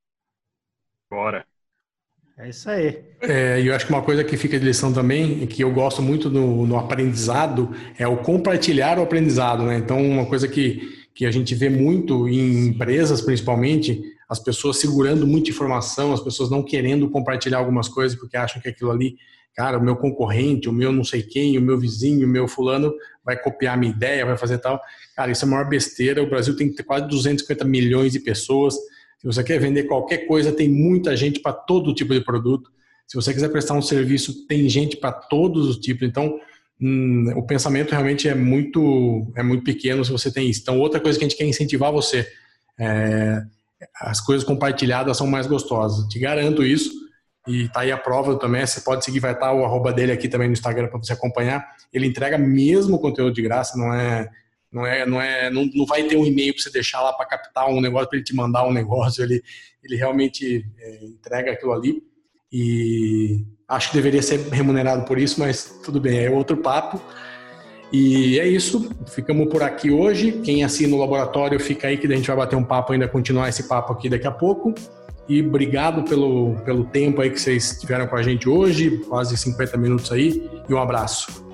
Bora. 1.11 1.45
É 2.39 2.49
isso 2.49 2.71
aí. 2.71 3.05
É, 3.21 3.61
eu 3.61 3.75
acho 3.75 3.87
que 3.87 3.93
uma 3.93 4.03
coisa 4.03 4.25
que 4.25 4.35
fica 4.35 4.59
de 4.59 4.65
lição 4.65 4.93
também, 4.95 5.43
e 5.43 5.47
que 5.47 5.63
eu 5.63 5.71
gosto 5.71 6.01
muito 6.01 6.31
no, 6.31 6.67
no 6.67 6.79
aprendizado, 6.79 7.71
é 7.99 8.09
o 8.09 8.17
compartilhar 8.17 8.99
o 8.99 9.03
aprendizado. 9.03 9.65
Né? 9.65 9.77
Então, 9.77 10.03
uma 10.03 10.25
coisa 10.25 10.49
que, 10.49 11.00
que 11.15 11.27
a 11.27 11.31
gente 11.31 11.55
vê 11.55 11.69
muito 11.69 12.29
em 12.29 12.69
empresas, 12.69 13.21
principalmente, 13.21 14.03
as 14.29 14.39
pessoas 14.39 14.79
segurando 14.79 15.27
muita 15.27 15.51
informação, 15.51 16.13
as 16.13 16.21
pessoas 16.21 16.51
não 16.51 16.63
querendo 16.63 17.11
compartilhar 17.11 17.59
algumas 17.59 17.89
coisas 17.89 18.19
porque 18.19 18.37
acham 18.37 18.63
que 18.63 18.69
aquilo 18.69 18.91
ali, 18.91 19.17
cara, 19.55 19.79
o 19.79 19.83
meu 19.83 19.97
concorrente, 19.97 20.69
o 20.69 20.73
meu 20.73 20.93
não 20.93 21.05
sei 21.05 21.23
quem, 21.23 21.59
o 21.59 21.63
meu 21.63 21.79
vizinho, 21.79 22.27
o 22.27 22.31
meu 22.31 22.47
fulano 22.47 22.95
vai 23.25 23.37
copiar 23.37 23.77
minha 23.77 23.93
ideia, 23.93 24.25
vai 24.25 24.37
fazer 24.37 24.59
tal. 24.59 24.81
Cara, 25.17 25.31
isso 25.31 25.45
é 25.45 25.49
a 25.49 25.51
maior 25.51 25.69
besteira. 25.69 26.23
O 26.23 26.31
Brasil 26.31 26.57
tem 26.57 26.73
quase 26.75 27.09
250 27.09 27.65
milhões 27.65 28.13
de 28.13 28.21
pessoas 28.21 28.77
se 29.21 29.27
você 29.27 29.45
quer 29.45 29.61
vender 29.61 29.83
qualquer 29.83 30.27
coisa, 30.27 30.51
tem 30.51 30.67
muita 30.67 31.15
gente 31.15 31.41
para 31.41 31.53
todo 31.53 31.95
tipo 31.95 32.15
de 32.15 32.23
produto. 32.23 32.73
Se 33.07 33.15
você 33.15 33.35
quiser 33.35 33.51
prestar 33.51 33.75
um 33.75 33.83
serviço, 33.83 34.47
tem 34.47 34.67
gente 34.67 34.97
para 34.97 35.13
todos 35.13 35.69
os 35.69 35.77
tipos. 35.77 36.09
Então, 36.09 36.41
hum, 36.81 37.33
o 37.37 37.43
pensamento 37.43 37.91
realmente 37.91 38.29
é 38.29 38.35
muito, 38.35 39.33
é 39.37 39.43
muito 39.43 39.65
pequeno 39.65 40.05
se 40.05 40.11
você 40.11 40.33
tem 40.33 40.49
isso. 40.49 40.61
Então, 40.63 40.79
outra 40.79 41.01
coisa 41.01 41.19
que 41.19 41.25
a 41.25 41.29
gente 41.29 41.39
quer 41.39 41.47
incentivar 41.47 41.93
você, 41.93 42.27
é, 42.79 43.43
as 44.01 44.21
coisas 44.21 44.47
compartilhadas 44.47 45.17
são 45.17 45.27
mais 45.27 45.47
gostosas. 45.47 46.09
Te 46.09 46.19
garanto 46.19 46.65
isso. 46.65 46.91
E 47.47 47.69
tá 47.69 47.81
aí 47.81 47.91
a 47.91 47.97
prova 47.97 48.39
também. 48.39 48.67
Você 48.67 48.81
pode 48.81 49.05
seguir, 49.05 49.21
vai 49.21 49.33
estar 49.33 49.53
o 49.53 49.65
arroba 49.65 49.93
dele 49.93 50.13
aqui 50.13 50.29
também 50.29 50.49
no 50.49 50.53
Instagram 50.53 50.89
para 50.89 50.99
você 50.99 51.13
acompanhar. 51.13 51.67
Ele 51.93 52.07
entrega 52.07 52.37
mesmo 52.37 52.99
conteúdo 52.99 53.35
de 53.35 53.43
graça, 53.43 53.79
não 53.79 53.93
é 53.93 54.29
não 54.73 54.87
é, 54.87 55.05
não 55.05 55.21
é, 55.21 55.51
não, 55.51 55.69
não 55.75 55.85
vai 55.85 56.05
ter 56.05 56.17
um 56.17 56.25
e-mail 56.25 56.55
para 56.55 56.63
você 56.63 56.71
deixar 56.71 57.01
lá 57.01 57.13
para 57.13 57.27
captar 57.27 57.69
um 57.69 57.81
negócio 57.81 58.09
para 58.09 58.19
ele 58.19 58.25
te 58.25 58.35
mandar 58.35 58.67
um 58.67 58.73
negócio. 58.73 59.23
Ele, 59.23 59.43
ele 59.83 59.97
realmente 59.97 60.65
é, 60.79 61.05
entrega 61.05 61.53
aquilo 61.53 61.73
ali 61.73 62.03
e 62.53 63.45
acho 63.71 63.91
que 63.91 63.97
deveria 63.97 64.21
ser 64.21 64.41
remunerado 64.49 65.05
por 65.05 65.19
isso, 65.19 65.39
mas 65.39 65.79
tudo 65.85 66.01
bem, 66.01 66.19
é 66.19 66.31
outro 66.31 66.57
papo. 66.57 67.01
E 67.93 68.39
é 68.39 68.47
isso, 68.47 68.91
ficamos 69.07 69.49
por 69.49 69.63
aqui 69.63 69.91
hoje. 69.91 70.33
Quem 70.45 70.63
assina 70.63 70.95
o 70.95 70.99
laboratório 70.99 71.59
fica 71.59 71.89
aí 71.89 71.97
que 71.97 72.07
a 72.07 72.17
gente 72.17 72.27
vai 72.27 72.37
bater 72.37 72.57
um 72.57 72.65
papo 72.65 72.93
ainda, 72.93 73.09
continuar 73.09 73.49
esse 73.49 73.65
papo 73.65 73.93
aqui 73.93 74.09
daqui 74.09 74.27
a 74.27 74.31
pouco. 74.31 74.75
E 75.29 75.41
obrigado 75.41 76.03
pelo, 76.03 76.57
pelo 76.65 76.85
tempo 76.85 77.21
aí 77.21 77.31
que 77.31 77.41
vocês 77.41 77.79
tiveram 77.81 78.07
com 78.07 78.17
a 78.17 78.23
gente 78.23 78.49
hoje, 78.49 78.99
quase 79.09 79.37
50 79.37 79.77
minutos 79.77 80.11
aí, 80.11 80.51
e 80.69 80.75
um 80.75 80.79
abraço. 80.79 81.45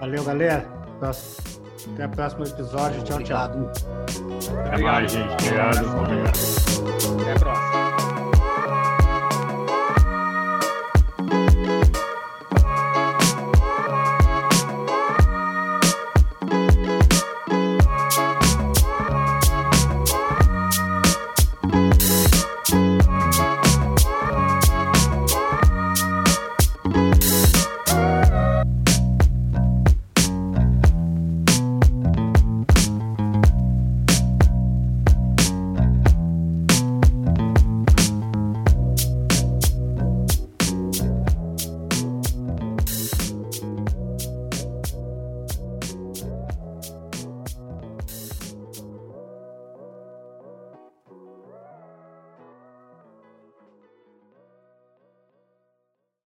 Valeu, 0.00 0.24
galera. 0.24 0.66
Até 1.94 2.06
o 2.06 2.08
próximo 2.10 2.44
episódio. 2.44 3.02
Tchau, 3.04 3.22
tchau. 3.22 3.70
Até 4.66 4.82
mais, 4.82 5.12
gente. 5.12 5.32
Obrigado. 5.32 5.86
Obrigado. 5.86 7.20
Até 7.20 7.32
a 7.32 7.36
próxima. 7.36 8.17